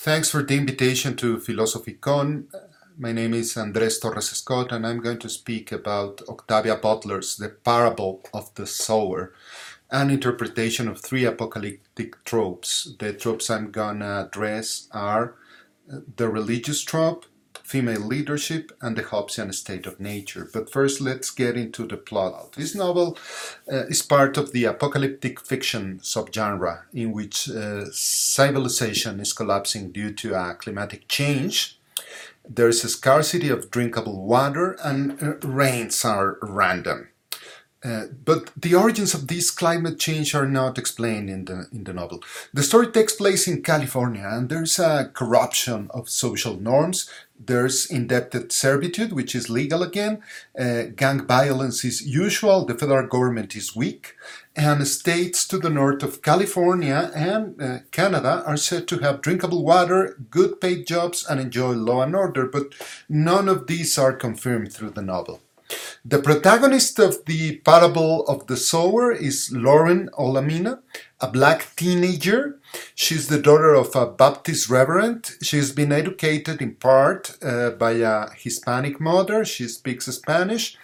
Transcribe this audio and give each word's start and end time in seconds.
Thanks 0.00 0.30
for 0.30 0.44
the 0.44 0.56
invitation 0.56 1.16
to 1.16 1.40
Philosophy 1.40 1.94
Con. 1.94 2.46
My 2.96 3.10
name 3.10 3.34
is 3.34 3.56
Andres 3.56 3.98
Torres 3.98 4.30
Scott, 4.30 4.70
and 4.70 4.86
I'm 4.86 5.00
going 5.00 5.18
to 5.18 5.28
speak 5.28 5.72
about 5.72 6.22
Octavia 6.28 6.76
Butler's 6.76 7.34
The 7.36 7.48
Parable 7.48 8.22
of 8.32 8.54
the 8.54 8.64
Sower, 8.64 9.34
an 9.90 10.10
interpretation 10.10 10.86
of 10.86 11.00
three 11.00 11.24
apocalyptic 11.24 12.22
tropes. 12.22 12.94
The 13.00 13.12
tropes 13.12 13.50
I'm 13.50 13.72
gonna 13.72 14.28
address 14.28 14.86
are 14.92 15.34
uh, 15.92 15.98
the 16.14 16.28
religious 16.28 16.84
trope, 16.84 17.26
female 17.68 18.00
leadership, 18.00 18.72
and 18.80 18.96
the 18.96 19.02
Hobbesian 19.02 19.52
state 19.52 19.86
of 19.86 20.00
nature. 20.00 20.48
But 20.50 20.72
first, 20.72 21.02
let's 21.02 21.30
get 21.30 21.54
into 21.54 21.86
the 21.86 21.98
plot. 21.98 22.52
This 22.52 22.74
novel 22.74 23.18
uh, 23.70 23.84
is 23.88 24.00
part 24.02 24.38
of 24.38 24.52
the 24.52 24.64
apocalyptic 24.64 25.38
fiction 25.38 26.00
subgenre, 26.02 26.84
in 26.94 27.12
which 27.12 27.50
uh, 27.50 27.84
civilization 27.92 29.20
is 29.20 29.34
collapsing 29.34 29.92
due 29.92 30.12
to 30.14 30.34
a 30.34 30.54
climatic 30.54 31.08
change. 31.08 31.78
There's 32.48 32.82
a 32.84 32.88
scarcity 32.88 33.50
of 33.50 33.70
drinkable 33.70 34.24
water, 34.24 34.78
and 34.82 35.22
uh, 35.22 35.36
rains 35.46 36.04
are 36.06 36.38
random. 36.40 37.08
Uh, 37.88 38.06
but 38.24 38.50
the 38.54 38.74
origins 38.74 39.14
of 39.14 39.28
this 39.28 39.50
climate 39.50 39.98
change 39.98 40.34
are 40.34 40.46
not 40.46 40.76
explained 40.76 41.30
in 41.30 41.44
the 41.46 41.66
in 41.72 41.84
the 41.84 41.92
novel. 41.92 42.22
The 42.52 42.62
story 42.62 42.88
takes 42.88 43.14
place 43.14 43.48
in 43.48 43.62
California, 43.62 44.28
and 44.30 44.48
there's 44.48 44.78
a 44.78 45.10
corruption 45.14 45.88
of 45.94 46.10
social 46.10 46.56
norms. 46.60 47.08
There's 47.50 47.86
indebted 47.86 48.52
servitude, 48.52 49.12
which 49.12 49.34
is 49.34 49.48
legal 49.48 49.82
again. 49.82 50.22
Uh, 50.58 50.82
gang 50.96 51.24
violence 51.26 51.84
is 51.84 52.06
usual. 52.06 52.66
The 52.66 52.74
federal 52.74 53.08
government 53.08 53.56
is 53.56 53.76
weak, 53.76 54.16
and 54.54 54.86
states 54.86 55.48
to 55.48 55.58
the 55.58 55.70
north 55.70 56.02
of 56.02 56.20
California 56.20 57.10
and 57.14 57.62
uh, 57.62 57.78
Canada 57.90 58.42
are 58.44 58.56
said 58.58 58.86
to 58.88 58.98
have 58.98 59.22
drinkable 59.22 59.64
water, 59.64 60.18
good 60.30 60.60
paid 60.60 60.86
jobs, 60.86 61.24
and 61.26 61.40
enjoy 61.40 61.72
law 61.72 62.02
and 62.02 62.16
order. 62.16 62.46
But 62.46 62.74
none 63.08 63.48
of 63.48 63.66
these 63.66 63.96
are 63.96 64.12
confirmed 64.12 64.72
through 64.72 64.90
the 64.90 65.08
novel. 65.14 65.40
The 66.04 66.20
protagonist 66.20 66.98
of 66.98 67.24
the 67.26 67.56
parable 67.58 68.24
of 68.26 68.46
the 68.46 68.56
sower 68.56 69.12
is 69.12 69.50
Lauren 69.52 70.08
Olamina, 70.18 70.80
a 71.20 71.28
black 71.28 71.74
teenager. 71.76 72.58
She's 72.94 73.28
the 73.28 73.40
daughter 73.40 73.74
of 73.74 73.94
a 73.94 74.06
Baptist 74.06 74.70
reverend. 74.70 75.36
She's 75.42 75.72
been 75.72 75.92
educated 75.92 76.62
in 76.62 76.76
part 76.76 77.36
uh, 77.42 77.70
by 77.70 77.92
a 77.92 78.30
Hispanic 78.36 79.00
mother. 79.00 79.44
She 79.44 79.68
speaks 79.68 80.06
Spanish. 80.06 80.78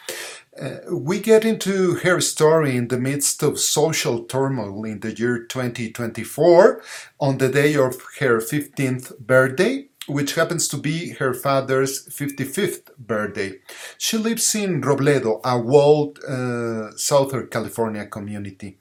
Uh, 0.61 0.77
we 0.91 1.21
get 1.21 1.45
into 1.45 1.95
her 1.97 2.21
story 2.21 2.77
in 2.77 2.89
the 2.89 3.01
midst 3.01 3.43
of 3.43 3.59
social 3.59 4.25
turmoil 4.25 4.85
in 4.85 5.01
the 5.01 5.13
year 5.13 5.39
2024 5.47 6.83
on 7.19 7.39
the 7.39 7.49
day 7.49 7.75
of 7.75 8.01
her 8.21 8.39
15th 8.39 9.19
birthday 9.19 9.89
which 10.07 10.35
happens 10.35 10.69
to 10.69 10.77
be 10.77 11.11
her 11.15 11.33
father's 11.33 12.07
55th 12.09 12.97
birthday. 12.99 13.55
She 13.99 14.19
lives 14.19 14.55
in 14.55 14.83
Robledo, 14.83 15.41
a 15.45 15.59
walled 15.59 16.19
uh, 16.25 16.97
Southern 16.97 17.49
California 17.49 18.07
community. 18.07 18.79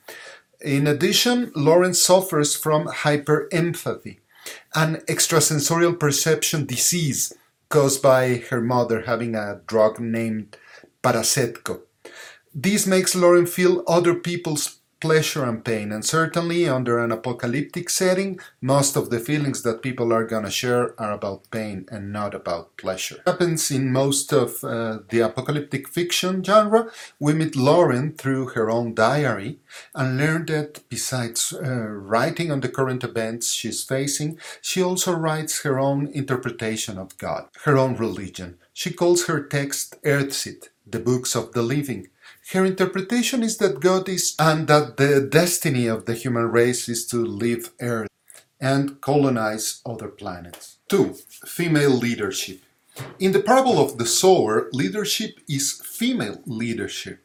In 0.62 0.88
addition, 0.88 1.52
Lauren 1.56 1.94
suffers 1.94 2.56
from 2.56 2.88
hyperempathy, 2.88 4.20
an 4.76 4.98
extrasensorial 5.08 6.00
perception 6.00 6.66
disease 6.66 7.34
caused 7.70 8.02
by 8.02 8.36
her 8.50 8.62
mother 8.62 9.02
having 9.02 9.36
a 9.36 9.62
drug 9.66 10.00
named 10.00 10.58
Paracetamol. 11.02 11.82
This 12.54 12.86
makes 12.86 13.16
Lauren 13.16 13.46
feel 13.48 13.84
other 13.88 14.14
people's 14.14 14.80
pleasure 15.04 15.44
and 15.44 15.66
pain. 15.66 15.92
And 15.92 16.06
certainly, 16.06 16.62
under 16.70 16.98
an 16.98 17.12
apocalyptic 17.12 17.90
setting, 17.90 18.40
most 18.62 18.96
of 18.96 19.10
the 19.10 19.20
feelings 19.20 19.62
that 19.64 19.82
people 19.82 20.14
are 20.14 20.24
gonna 20.24 20.50
share 20.50 20.98
are 20.98 21.12
about 21.12 21.52
pain 21.52 21.86
and 21.92 22.14
not 22.14 22.34
about 22.34 22.78
pleasure. 22.78 23.18
It 23.18 23.30
happens 23.30 23.70
in 23.70 23.92
most 23.92 24.32
of 24.32 24.64
uh, 24.64 25.00
the 25.10 25.20
apocalyptic 25.20 25.90
fiction 25.90 26.42
genre. 26.42 26.90
We 27.20 27.34
meet 27.34 27.58
Lauren 27.58 28.14
through 28.14 28.46
her 28.56 28.72
own 28.72 28.94
diary 28.94 29.60
and 29.94 30.18
learn 30.18 30.46
that 30.46 30.88
besides 30.88 31.52
uh, 31.52 31.60
writing 32.14 32.50
on 32.50 32.62
the 32.62 32.70
current 32.70 33.04
events 33.04 33.52
she's 33.52 33.84
facing, 33.84 34.40
she 34.62 34.82
also 34.82 35.12
writes 35.12 35.64
her 35.64 35.82
own 35.82 36.08
interpretation 36.14 36.98
of 36.98 37.18
God, 37.18 37.50
her 37.66 37.78
own 37.78 37.98
religion. 37.98 38.58
She 38.72 38.94
calls 38.94 39.26
her 39.26 39.44
text 39.44 40.02
Earthseed, 40.04 40.70
the 40.88 41.00
books 41.00 41.36
of 41.36 41.52
the 41.52 41.62
living, 41.62 42.08
her 42.54 42.66
interpretation 42.66 43.44
is 43.44 43.58
that 43.58 43.80
God 43.80 44.10
is, 44.10 44.36
and 44.40 44.68
that 44.68 44.98
the 44.98 45.22
destiny 45.22 45.88
of 45.88 46.06
the 46.06 46.14
human 46.14 46.52
race 46.52 46.90
is 46.90 47.06
to 47.08 47.18
leave 47.18 47.72
Earth 47.82 48.10
and 48.60 49.02
colonize 49.02 49.82
other 49.86 50.08
planets. 50.08 50.78
2. 50.90 51.16
Female 51.46 51.92
leadership. 51.92 52.62
In 53.20 53.32
the 53.32 53.42
parable 53.42 53.80
of 53.80 53.98
the 53.98 54.06
sower, 54.06 54.70
leadership 54.72 55.40
is 55.50 55.82
female 55.84 56.42
leadership, 56.46 57.20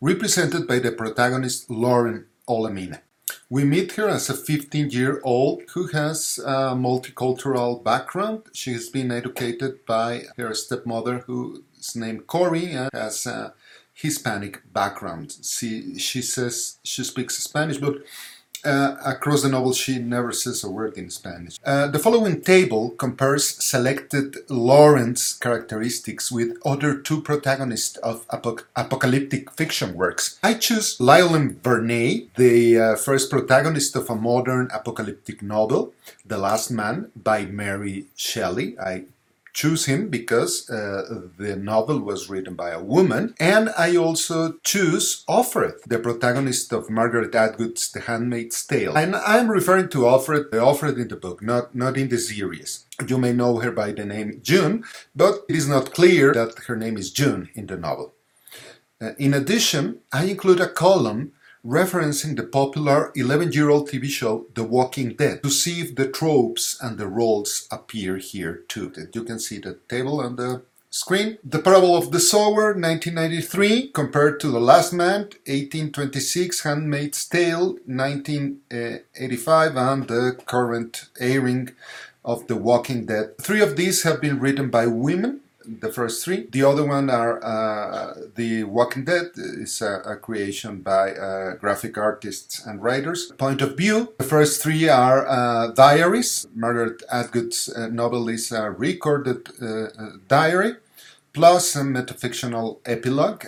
represented 0.00 0.66
by 0.66 0.78
the 0.78 0.92
protagonist 0.92 1.70
Lauren 1.70 2.26
Olamina. 2.48 3.00
We 3.48 3.64
meet 3.64 3.92
her 3.92 4.08
as 4.08 4.30
a 4.30 4.34
15 4.34 4.90
year 4.90 5.20
old 5.24 5.62
who 5.74 5.88
has 5.88 6.38
a 6.44 6.74
multicultural 6.74 7.82
background. 7.82 8.44
She 8.52 8.72
has 8.72 8.88
been 8.88 9.10
educated 9.10 9.84
by 9.86 10.22
her 10.36 10.54
stepmother, 10.54 11.18
who 11.26 11.64
is 11.78 11.94
named 11.96 12.26
Cory, 12.26 12.72
and 12.72 12.90
has 12.92 13.26
a 13.26 13.52
Hispanic 14.00 14.60
background. 14.72 15.36
She, 15.42 15.98
she 15.98 16.22
says 16.22 16.78
she 16.82 17.04
speaks 17.04 17.38
Spanish, 17.38 17.78
but 17.78 17.96
uh, 18.64 18.96
across 19.04 19.42
the 19.42 19.48
novel 19.48 19.72
she 19.72 19.98
never 19.98 20.32
says 20.32 20.62
a 20.64 20.70
word 20.70 20.96
in 20.96 21.10
Spanish. 21.10 21.56
Uh, 21.64 21.86
the 21.86 21.98
following 21.98 22.40
table 22.42 22.90
compares 22.90 23.48
selected 23.48 24.36
Lauren's 24.48 25.34
characteristics 25.34 26.30
with 26.30 26.56
other 26.64 26.96
two 26.96 27.22
protagonists 27.22 27.96
of 27.98 28.26
apoc 28.28 28.64
apocalyptic 28.76 29.50
fiction 29.52 29.94
works. 29.94 30.38
I 30.42 30.54
choose 30.54 31.00
Lionel 31.00 31.54
Verney, 31.62 32.28
the 32.36 32.78
uh, 32.78 32.96
first 32.96 33.30
protagonist 33.30 33.96
of 33.96 34.10
a 34.10 34.14
modern 34.14 34.68
apocalyptic 34.72 35.42
novel, 35.42 35.92
The 36.26 36.38
Last 36.38 36.70
Man 36.70 37.10
by 37.16 37.46
Mary 37.46 38.06
Shelley. 38.16 38.78
I 38.78 39.04
choose 39.60 39.84
him 39.84 40.08
because 40.08 40.70
uh, 40.70 41.28
the 41.36 41.54
novel 41.54 42.00
was 42.00 42.30
written 42.30 42.54
by 42.54 42.70
a 42.70 42.82
woman, 42.82 43.34
and 43.38 43.68
I 43.76 43.94
also 43.94 44.54
choose 44.64 45.22
Offred, 45.28 45.74
the 45.86 45.98
protagonist 45.98 46.72
of 46.72 46.88
Margaret 46.88 47.34
Atwood's 47.34 47.92
The 47.92 48.00
Handmaid's 48.00 48.64
Tale. 48.66 48.96
And 48.96 49.14
I'm 49.14 49.50
referring 49.50 49.90
to 49.90 50.06
Offred, 50.14 50.50
the 50.50 50.56
Offred 50.70 50.96
in 50.98 51.08
the 51.08 51.16
book, 51.16 51.42
not, 51.42 51.74
not 51.74 51.98
in 51.98 52.08
the 52.08 52.16
series. 52.16 52.86
You 53.06 53.18
may 53.18 53.34
know 53.34 53.58
her 53.58 53.70
by 53.70 53.92
the 53.92 54.06
name 54.06 54.40
June, 54.42 54.84
but 55.14 55.34
it 55.46 55.56
is 55.56 55.68
not 55.68 55.92
clear 55.92 56.32
that 56.32 56.58
her 56.66 56.76
name 56.76 56.96
is 56.96 57.10
June 57.10 57.50
in 57.54 57.66
the 57.66 57.76
novel. 57.76 58.14
Uh, 58.98 59.12
in 59.18 59.34
addition, 59.34 60.00
I 60.10 60.24
include 60.24 60.60
a 60.60 60.68
column 60.68 61.32
referencing 61.64 62.36
the 62.36 62.42
popular 62.42 63.12
11-year-old 63.16 63.88
TV 63.88 64.06
show 64.06 64.46
The 64.54 64.64
Walking 64.64 65.14
Dead 65.14 65.42
to 65.42 65.50
see 65.50 65.80
if 65.80 65.94
the 65.94 66.08
tropes 66.08 66.78
and 66.80 66.96
the 66.98 67.06
roles 67.06 67.68
appear 67.70 68.16
here 68.16 68.64
too. 68.68 68.92
You 69.12 69.24
can 69.24 69.38
see 69.38 69.58
the 69.58 69.78
table 69.88 70.20
on 70.20 70.36
the 70.36 70.62
screen. 70.90 71.38
The 71.44 71.60
Parable 71.60 71.96
of 71.96 72.10
the 72.10 72.20
Sower, 72.20 72.74
1993, 72.74 73.88
compared 73.88 74.40
to 74.40 74.48
The 74.48 74.60
Last 74.60 74.92
Man, 74.92 75.20
1826, 75.46 76.62
Handmaid's 76.62 77.24
Tale, 77.26 77.78
1985, 77.86 79.76
and 79.76 80.08
the 80.08 80.36
current 80.46 81.08
airing 81.20 81.70
of 82.24 82.46
The 82.48 82.56
Walking 82.56 83.06
Dead. 83.06 83.38
Three 83.38 83.60
of 83.62 83.76
these 83.76 84.02
have 84.02 84.20
been 84.20 84.40
written 84.40 84.68
by 84.68 84.86
women, 84.86 85.40
the 85.80 85.92
first 85.92 86.24
three. 86.24 86.46
The 86.50 86.64
other 86.64 86.84
one 86.84 87.10
are 87.10 87.42
uh, 87.44 88.14
The 88.34 88.64
Walking 88.64 89.04
Dead 89.04 89.30
is 89.36 89.80
a, 89.82 90.02
a 90.04 90.16
creation 90.16 90.80
by 90.82 91.12
uh, 91.12 91.54
graphic 91.56 91.96
artists 91.96 92.64
and 92.66 92.82
writers. 92.82 93.32
Point 93.38 93.62
of 93.62 93.76
view, 93.76 94.12
the 94.18 94.24
first 94.24 94.62
three 94.62 94.88
are 94.88 95.26
uh, 95.28 95.68
diaries. 95.68 96.46
Margaret 96.54 97.02
Atwood's 97.12 97.68
uh, 97.68 97.88
novel 97.88 98.28
is 98.28 98.52
a 98.52 98.70
recorded 98.70 99.48
uh, 99.62 99.66
uh, 99.66 100.10
diary 100.28 100.76
plus 101.32 101.76
a 101.76 101.82
metafictional 101.82 102.78
epilogue. 102.84 103.44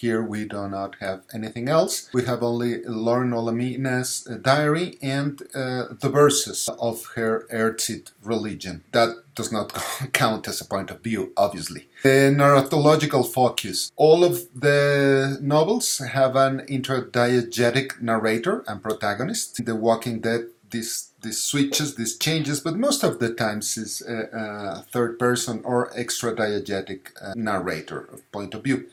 Here 0.00 0.22
we 0.22 0.44
do 0.44 0.68
not 0.68 0.96
have 1.00 1.22
anything 1.32 1.68
else. 1.68 2.10
We 2.12 2.24
have 2.24 2.42
only 2.42 2.82
Lauren 2.84 3.30
Olamina's 3.30 4.24
diary 4.42 4.98
and 5.00 5.40
uh, 5.54 5.94
the 6.02 6.10
verses 6.10 6.68
of 6.78 7.06
her 7.14 7.46
Earthseed 7.50 8.10
religion. 8.22 8.84
That 8.92 9.10
does 9.34 9.50
not 9.50 9.72
count 10.12 10.48
as 10.48 10.60
a 10.60 10.66
point 10.66 10.90
of 10.90 11.00
view, 11.00 11.32
obviously. 11.36 11.88
The 12.02 12.34
narratological 12.42 13.32
focus. 13.32 13.90
All 13.96 14.22
of 14.22 14.34
the 14.54 15.38
novels 15.40 15.98
have 15.98 16.36
an 16.36 16.60
interdiegetic 16.66 18.00
narrator 18.02 18.64
and 18.68 18.82
protagonist. 18.82 19.64
The 19.64 19.74
Walking 19.74 20.20
Dead 20.20 20.48
this 20.70 21.10
this 21.22 21.42
switches, 21.42 21.94
this 21.94 22.16
changes, 22.16 22.60
but 22.60 22.76
most 22.76 23.02
of 23.02 23.18
the 23.18 23.32
times 23.32 23.76
is 23.76 24.02
a, 24.02 24.28
a 24.32 24.84
third 24.92 25.18
person 25.18 25.60
or 25.64 25.90
extra 25.96 26.34
diegetic 26.34 27.10
uh, 27.20 27.32
narrator 27.34 28.08
point 28.32 28.54
of 28.54 28.62
view. 28.62 28.86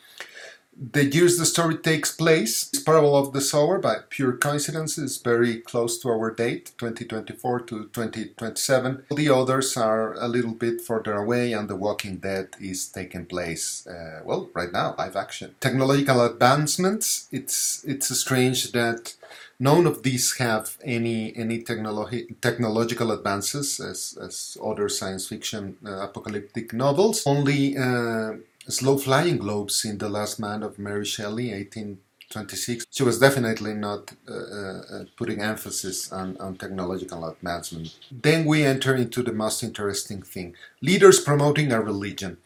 The 0.76 1.06
years 1.06 1.38
the 1.38 1.46
story 1.46 1.78
takes 1.78 2.12
place, 2.12 2.66
this 2.66 2.82
parable 2.82 3.16
of 3.16 3.32
the 3.32 3.42
sower, 3.42 3.78
by 3.78 3.98
pure 4.10 4.34
coincidence, 4.34 4.98
is 4.98 5.18
very 5.18 5.60
close 5.60 6.00
to 6.00 6.10
our 6.10 6.32
date, 6.32 6.72
2024 6.80 7.60
to 7.62 7.90
2027. 7.94 9.06
The 9.16 9.30
others 9.30 9.78
are 9.78 10.14
a 10.16 10.28
little 10.28 10.54
bit 10.54 10.82
further 10.82 11.14
away, 11.14 11.54
and 11.54 11.70
The 11.70 11.76
Walking 11.76 12.18
Dead 12.18 12.50
is 12.60 12.88
taking 12.88 13.26
place, 13.28 13.86
uh, 13.86 14.22
well, 14.26 14.50
right 14.56 14.72
now, 14.72 14.96
live 14.98 15.16
action. 15.16 15.54
Technological 15.60 16.26
advancements, 16.26 17.28
it's, 17.32 17.84
it's 17.86 18.10
strange 18.18 18.72
that 18.72 19.16
none 19.60 19.86
of 19.86 20.04
these 20.04 20.38
have 20.38 20.78
any 20.84 21.36
any 21.38 21.64
technologi- 21.64 22.36
technological 22.42 23.12
advances 23.12 23.80
as, 23.80 24.18
as 24.22 24.58
other 24.64 24.90
science 24.90 25.28
fiction 25.28 25.78
uh, 25.86 26.08
apocalyptic 26.08 26.74
novels. 26.74 27.24
Only 27.26 27.78
uh, 27.78 28.34
slow 28.70 28.98
flying 28.98 29.38
globes 29.38 29.86
in 29.86 29.98
The 29.98 30.10
Last 30.10 30.40
Man 30.40 30.64
of 30.64 30.80
Mary 30.80 31.06
Shelley, 31.06 31.52
1826. 31.54 32.86
She 32.90 33.04
was 33.04 33.20
definitely 33.20 33.74
not 33.74 34.14
uh, 34.28 34.34
uh, 34.34 35.06
putting 35.18 35.42
emphasis 35.42 36.12
on, 36.12 36.38
on 36.38 36.56
technological 36.58 37.26
advancement. 37.28 37.96
Then 38.12 38.46
we 38.46 38.64
enter 38.64 38.96
into 38.96 39.24
the 39.24 39.34
most 39.34 39.64
interesting 39.64 40.22
thing 40.22 40.56
leaders 40.82 41.20
promoting 41.20 41.72
a 41.72 41.82
religion. 41.82 42.38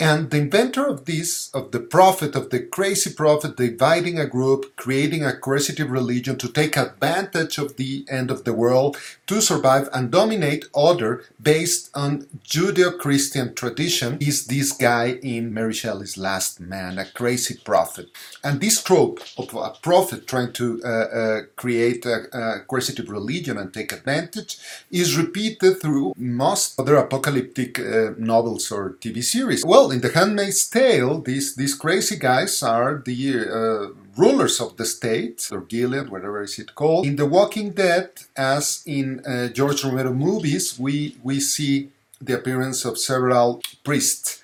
And 0.00 0.30
the 0.30 0.38
inventor 0.38 0.86
of 0.86 1.06
this, 1.06 1.50
of 1.52 1.72
the 1.72 1.80
prophet, 1.80 2.36
of 2.36 2.50
the 2.50 2.60
crazy 2.60 3.12
prophet, 3.12 3.56
dividing 3.56 4.16
a 4.16 4.26
group, 4.26 4.76
creating 4.76 5.24
a 5.24 5.36
coercive 5.36 5.90
religion 5.90 6.38
to 6.38 6.48
take 6.48 6.76
advantage 6.76 7.58
of 7.58 7.76
the 7.76 8.06
end 8.08 8.30
of 8.30 8.44
the 8.44 8.52
world, 8.52 8.96
to 9.26 9.40
survive 9.40 9.88
and 9.92 10.12
dominate 10.12 10.66
other 10.72 11.24
based 11.42 11.90
on 11.96 12.28
Judeo-Christian 12.44 13.56
tradition, 13.56 14.18
is 14.20 14.46
this 14.46 14.70
guy 14.70 15.18
in 15.20 15.52
Mary 15.52 15.74
Shelley's 15.74 16.16
Last 16.16 16.60
Man, 16.60 16.96
a 16.98 17.04
crazy 17.04 17.56
prophet. 17.64 18.08
And 18.44 18.60
this 18.60 18.80
trope 18.80 19.18
of 19.36 19.52
a 19.52 19.72
prophet 19.82 20.28
trying 20.28 20.52
to 20.54 20.80
uh, 20.84 20.88
uh, 20.88 21.40
create 21.56 22.06
a, 22.06 22.26
a 22.32 22.60
coercive 22.60 23.08
religion 23.08 23.58
and 23.58 23.74
take 23.74 23.90
advantage 23.92 24.58
is 24.92 25.16
repeated 25.16 25.80
through 25.82 26.14
most 26.16 26.78
other 26.78 26.96
apocalyptic 26.96 27.80
uh, 27.80 28.10
novels 28.16 28.70
or 28.70 28.92
TV 29.00 29.24
series. 29.24 29.64
Well, 29.64 29.87
in 29.90 30.00
The 30.00 30.12
Handmaid's 30.12 30.68
Tale, 30.68 31.20
these 31.20 31.54
these 31.56 31.74
crazy 31.74 32.16
guys 32.16 32.62
are 32.62 33.02
the 33.04 33.20
uh, 33.40 33.86
rulers 34.16 34.60
of 34.60 34.76
the 34.76 34.84
state, 34.84 35.48
or 35.52 35.60
Gilead, 35.60 36.08
whatever 36.10 36.42
is 36.42 36.58
it 36.58 36.74
called. 36.74 37.06
In 37.06 37.16
The 37.16 37.26
Walking 37.26 37.70
Dead, 37.70 38.10
as 38.36 38.82
in 38.86 39.24
uh, 39.24 39.48
George 39.48 39.84
Romero 39.84 40.12
movies, 40.12 40.78
we 40.78 41.16
we 41.22 41.40
see 41.40 41.90
the 42.20 42.34
appearance 42.34 42.84
of 42.84 42.98
several 42.98 43.62
priests 43.84 44.42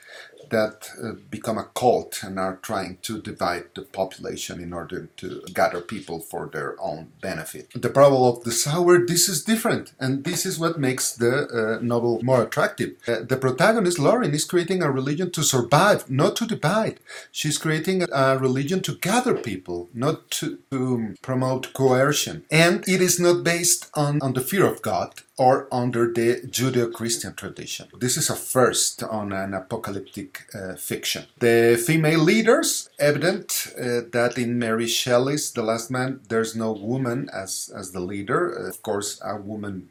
that 0.55 0.89
uh, 1.03 1.13
become 1.37 1.59
a 1.59 1.69
cult 1.81 2.23
and 2.23 2.39
are 2.39 2.59
trying 2.71 2.99
to 3.03 3.21
divide 3.21 3.67
the 3.75 3.83
population 4.01 4.57
in 4.67 4.73
order 4.73 5.01
to 5.17 5.29
gather 5.53 5.81
people 5.81 6.19
for 6.31 6.43
their 6.55 6.77
own 6.81 7.01
benefit. 7.21 7.65
The 7.75 7.95
parable 7.99 8.25
of 8.29 8.45
the 8.45 8.53
sower, 8.53 8.95
this 9.05 9.29
is 9.29 9.43
different, 9.53 9.87
and 9.99 10.13
this 10.23 10.47
is 10.47 10.59
what 10.63 10.79
makes 10.89 11.07
the 11.23 11.35
uh, 11.61 11.79
novel 11.83 12.21
more 12.23 12.43
attractive. 12.47 12.91
Uh, 13.09 13.23
the 13.33 13.37
protagonist, 13.47 13.99
Lauren, 13.99 14.33
is 14.33 14.45
creating 14.53 14.81
a 14.83 14.91
religion 15.01 15.29
to 15.33 15.43
survive, 15.43 16.01
not 16.09 16.37
to 16.37 16.47
divide. 16.47 17.01
She's 17.33 17.59
creating 17.59 17.99
a 18.13 18.39
religion 18.39 18.81
to 18.83 18.93
gather 19.11 19.35
people, 19.51 19.89
not 19.93 20.31
to, 20.37 20.59
to 20.71 21.15
promote 21.29 21.73
coercion. 21.73 22.45
And 22.51 22.77
it 22.95 23.01
is 23.09 23.19
not 23.19 23.43
based 23.43 23.91
on, 23.95 24.13
on 24.23 24.35
the 24.35 24.47
fear 24.51 24.67
of 24.73 24.83
God, 24.83 25.11
or 25.37 25.69
under 25.73 26.13
the 26.13 26.41
Judeo 26.47 26.93
Christian 26.93 27.35
tradition. 27.35 27.89
This 27.99 28.17
is 28.17 28.31
a 28.31 28.37
first 28.37 29.03
on 29.03 29.33
an 29.33 29.55
apocalyptic 29.55 30.47
uh, 30.55 30.75
fiction. 30.77 31.27
The 31.41 31.83
female 31.85 32.21
leaders, 32.21 32.89
evident 32.99 33.73
uh, 33.77 34.03
that 34.13 34.39
in 34.39 34.59
Mary 34.59 34.87
Shelley's 34.87 35.51
The 35.51 35.63
Last 35.63 35.91
Man, 35.91 36.21
there's 36.29 36.55
no 36.55 36.73
woman 36.73 37.29
as, 37.33 37.71
as 37.75 37.93
the 37.93 38.01
leader. 38.01 38.49
Of 38.49 38.83
course, 38.83 39.21
a 39.25 39.37
woman 39.37 39.89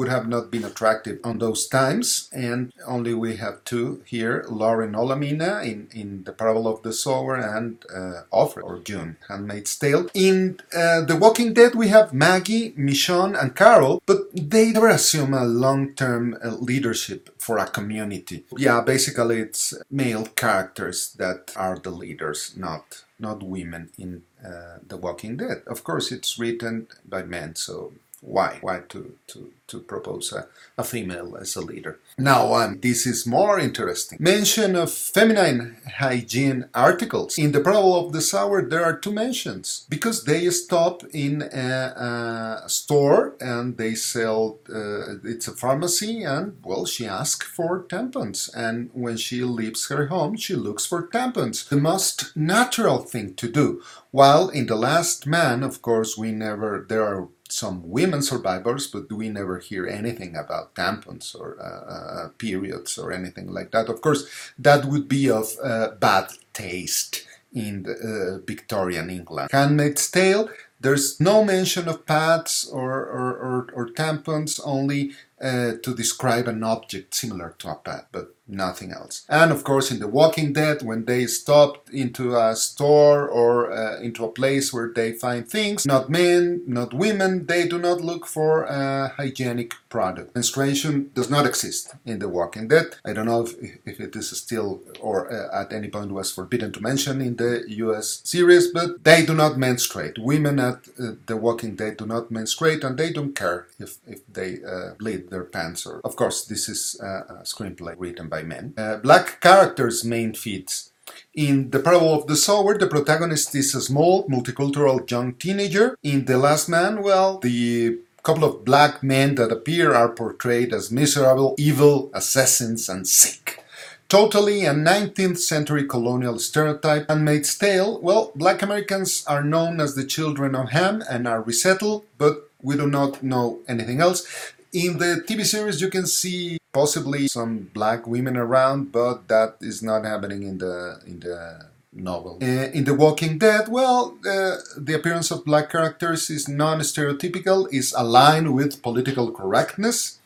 would 0.00 0.08
have 0.08 0.26
not 0.26 0.50
been 0.50 0.64
attractive 0.64 1.18
on 1.22 1.36
those 1.38 1.66
times, 1.68 2.30
and 2.32 2.72
only 2.86 3.12
we 3.12 3.36
have 3.36 3.62
two 3.64 4.02
here 4.06 4.46
Lauren 4.48 4.94
Olamina 4.94 5.62
in, 5.62 5.88
in 5.92 6.24
The 6.24 6.32
Parable 6.32 6.66
of 6.66 6.80
the 6.82 6.94
Sower 6.94 7.36
and 7.36 7.84
uh, 7.94 8.22
Offred 8.32 8.64
or 8.64 8.78
June, 8.78 9.18
Handmaid's 9.28 9.78
Tale. 9.78 10.08
In 10.14 10.58
uh, 10.74 11.02
The 11.02 11.16
Walking 11.16 11.52
Dead, 11.52 11.74
we 11.74 11.88
have 11.88 12.14
Maggie, 12.14 12.72
Michonne, 12.78 13.38
and 13.38 13.54
Carol, 13.54 14.02
but 14.06 14.20
they 14.32 14.72
never 14.72 14.88
assume 14.88 15.34
a 15.34 15.44
long 15.44 15.92
term 15.92 16.34
uh, 16.42 16.48
leadership 16.70 17.28
for 17.36 17.58
a 17.58 17.66
community. 17.66 18.44
Yeah, 18.56 18.80
basically, 18.80 19.40
it's 19.40 19.74
male 19.90 20.24
characters 20.24 21.12
that 21.18 21.52
are 21.56 21.78
the 21.78 21.90
leaders, 21.90 22.54
not 22.56 23.04
not 23.18 23.42
women 23.42 23.90
in 23.98 24.22
uh, 24.42 24.78
The 24.88 24.96
Walking 24.96 25.36
Dead. 25.36 25.58
Of 25.66 25.84
course, 25.84 26.10
it's 26.10 26.38
written 26.38 26.86
by 27.06 27.22
men, 27.22 27.54
so 27.54 27.92
why? 28.20 28.58
Why 28.60 28.80
to, 28.90 29.14
to, 29.28 29.52
to 29.68 29.80
propose 29.80 30.32
a, 30.32 30.46
a 30.76 30.84
female 30.84 31.36
as 31.38 31.56
a 31.56 31.62
leader? 31.62 31.98
Now, 32.18 32.52
um, 32.54 32.78
this 32.80 33.06
is 33.06 33.26
more 33.26 33.58
interesting. 33.58 34.18
Mention 34.20 34.76
of 34.76 34.92
feminine 34.92 35.78
hygiene 35.96 36.66
articles. 36.74 37.38
In 37.38 37.52
the 37.52 37.60
Parable 37.60 38.06
of 38.06 38.12
the 38.12 38.20
Sower, 38.20 38.60
there 38.62 38.84
are 38.84 38.96
two 38.96 39.12
mentions 39.12 39.86
because 39.88 40.24
they 40.24 40.50
stop 40.50 41.02
in 41.12 41.42
a, 41.42 42.62
a 42.64 42.68
store 42.68 43.36
and 43.40 43.78
they 43.78 43.94
sell, 43.94 44.58
uh, 44.68 45.16
it's 45.24 45.48
a 45.48 45.52
pharmacy, 45.52 46.22
and 46.22 46.58
well, 46.62 46.84
she 46.84 47.06
asks 47.06 47.46
for 47.46 47.84
tampons. 47.84 48.50
And 48.54 48.90
when 48.92 49.16
she 49.16 49.42
leaves 49.44 49.88
her 49.88 50.08
home, 50.08 50.36
she 50.36 50.54
looks 50.54 50.84
for 50.84 51.08
tampons. 51.08 51.66
The 51.68 51.76
most 51.76 52.36
natural 52.36 52.98
thing 52.98 53.34
to 53.36 53.48
do. 53.48 53.82
While 54.10 54.50
in 54.50 54.66
The 54.66 54.76
Last 54.76 55.26
Man, 55.26 55.62
of 55.62 55.80
course, 55.80 56.18
we 56.18 56.32
never, 56.32 56.84
there 56.86 57.04
are 57.04 57.28
some 57.52 57.88
women 57.88 58.22
survivors, 58.22 58.86
but 58.86 59.12
we 59.12 59.28
never 59.28 59.58
hear 59.58 59.86
anything 59.86 60.36
about 60.36 60.74
tampons 60.74 61.34
or 61.34 61.56
uh, 61.60 61.92
uh, 61.92 62.28
periods 62.38 62.98
or 62.98 63.12
anything 63.12 63.52
like 63.52 63.70
that. 63.72 63.88
Of 63.88 64.00
course, 64.00 64.28
that 64.58 64.84
would 64.84 65.08
be 65.08 65.30
of 65.30 65.56
uh, 65.62 65.88
bad 65.98 66.30
taste 66.52 67.26
in 67.52 67.82
the, 67.82 67.94
uh, 67.94 68.46
Victorian 68.46 69.10
England. 69.10 69.50
Handmaid's 69.52 70.10
Tale, 70.10 70.48
there's 70.80 71.20
no 71.20 71.44
mention 71.44 71.88
of 71.88 72.06
pads 72.06 72.68
or, 72.72 72.92
or, 72.92 73.30
or, 73.36 73.66
or 73.74 73.86
tampons, 73.88 74.60
only 74.64 75.12
uh, 75.40 75.72
to 75.82 75.94
describe 75.94 76.48
an 76.48 76.62
object 76.62 77.14
similar 77.14 77.54
to 77.58 77.68
a 77.68 77.74
pad, 77.74 78.04
but 78.12 78.34
nothing 78.50 78.92
else. 78.92 79.24
And 79.28 79.52
of 79.52 79.64
course, 79.64 79.90
in 79.90 80.00
The 80.00 80.08
Walking 80.08 80.52
Dead, 80.52 80.82
when 80.82 81.04
they 81.04 81.26
stop 81.26 81.88
into 81.90 82.36
a 82.36 82.56
store 82.56 83.28
or 83.28 83.72
uh, 83.72 84.00
into 84.00 84.24
a 84.24 84.30
place 84.30 84.72
where 84.72 84.92
they 84.94 85.12
find 85.12 85.48
things, 85.48 85.86
not 85.86 86.10
men, 86.10 86.62
not 86.66 86.92
women, 86.92 87.46
they 87.46 87.66
do 87.68 87.78
not 87.78 88.00
look 88.00 88.26
for 88.26 88.64
a 88.64 89.08
hygienic 89.16 89.74
product. 89.88 90.34
Menstruation 90.34 91.10
does 91.14 91.30
not 91.30 91.46
exist 91.46 91.94
in 92.04 92.18
The 92.18 92.28
Walking 92.28 92.68
Dead. 92.68 92.96
I 93.04 93.12
don't 93.12 93.26
know 93.26 93.42
if, 93.42 93.54
if 93.86 94.00
it 94.00 94.16
is 94.16 94.30
still 94.36 94.80
or 95.00 95.32
uh, 95.32 95.62
at 95.62 95.72
any 95.72 95.88
point 95.88 96.12
was 96.12 96.32
forbidden 96.32 96.72
to 96.72 96.80
mention 96.80 97.20
in 97.20 97.36
the 97.36 97.64
US 97.68 98.20
series, 98.24 98.68
but 98.68 99.02
they 99.04 99.24
do 99.24 99.34
not 99.34 99.56
menstruate. 99.56 100.18
Women 100.18 100.58
at 100.58 100.88
uh, 100.98 101.12
The 101.26 101.36
Walking 101.36 101.76
Dead 101.76 101.96
do 101.96 102.06
not 102.06 102.30
menstruate 102.30 102.84
and 102.84 102.98
they 102.98 103.12
don't 103.12 103.34
care 103.34 103.66
if, 103.78 103.98
if 104.06 104.26
they 104.26 104.58
uh, 104.64 104.94
bleed 104.98 105.29
their 105.30 105.44
pants. 105.44 105.86
Or, 105.86 106.00
of 106.04 106.16
course, 106.16 106.44
this 106.44 106.68
is 106.68 107.00
a 107.00 107.42
screenplay 107.44 107.94
written 107.98 108.28
by 108.28 108.42
men. 108.42 108.74
Uh, 108.76 108.96
black 108.96 109.40
characters' 109.40 110.04
main 110.04 110.34
feats. 110.34 110.90
In 111.34 111.70
The 111.70 111.80
Parable 111.80 112.14
of 112.14 112.26
the 112.26 112.36
Sower, 112.36 112.76
the 112.76 112.86
protagonist 112.86 113.54
is 113.54 113.74
a 113.74 113.80
small, 113.80 114.28
multicultural 114.28 115.08
young 115.10 115.34
teenager. 115.34 115.96
In 116.02 116.24
The 116.24 116.38
Last 116.38 116.68
Man, 116.68 117.02
well, 117.02 117.38
the 117.38 117.98
couple 118.22 118.44
of 118.44 118.64
black 118.64 119.02
men 119.02 119.34
that 119.36 119.50
appear 119.50 119.94
are 119.94 120.10
portrayed 120.10 120.74
as 120.74 120.90
miserable, 120.90 121.54
evil, 121.58 122.10
assassins, 122.12 122.88
and 122.88 123.06
sick. 123.06 123.64
Totally 124.08 124.64
a 124.64 124.74
19th 124.74 125.38
century 125.38 125.86
colonial 125.86 126.38
stereotype. 126.38 127.08
Handmaid's 127.08 127.56
Tale, 127.56 128.00
well, 128.00 128.32
black 128.34 128.60
Americans 128.60 129.24
are 129.26 129.44
known 129.44 129.80
as 129.80 129.94
the 129.94 130.04
children 130.04 130.54
of 130.56 130.70
Ham 130.70 131.02
and 131.08 131.28
are 131.28 131.40
resettled, 131.40 132.04
but 132.18 132.50
we 132.60 132.76
do 132.76 132.88
not 132.88 133.22
know 133.22 133.60
anything 133.68 134.00
else. 134.00 134.26
In 134.72 134.98
the 134.98 135.24
TV 135.26 135.44
series, 135.44 135.80
you 135.80 135.90
can 135.90 136.06
see 136.06 136.58
possibly 136.72 137.26
some 137.26 137.70
black 137.74 138.06
women 138.06 138.36
around, 138.36 138.92
but 138.92 139.26
that 139.26 139.56
is 139.60 139.82
not 139.82 140.04
happening 140.04 140.44
in 140.44 140.58
the 140.58 141.00
in 141.06 141.18
the 141.20 141.66
novel. 141.92 142.38
Uh, 142.40 142.70
in 142.72 142.84
The 142.84 142.94
Walking 142.94 143.38
Dead, 143.38 143.68
well, 143.68 144.16
uh, 144.24 144.56
the 144.76 144.94
appearance 144.94 145.32
of 145.32 145.44
black 145.44 145.70
characters 145.70 146.30
is 146.30 146.48
non-stereotypical, 146.48 147.66
is 147.72 147.92
aligned 147.96 148.54
with 148.54 148.80
political 148.80 149.32
correctness. 149.32 150.20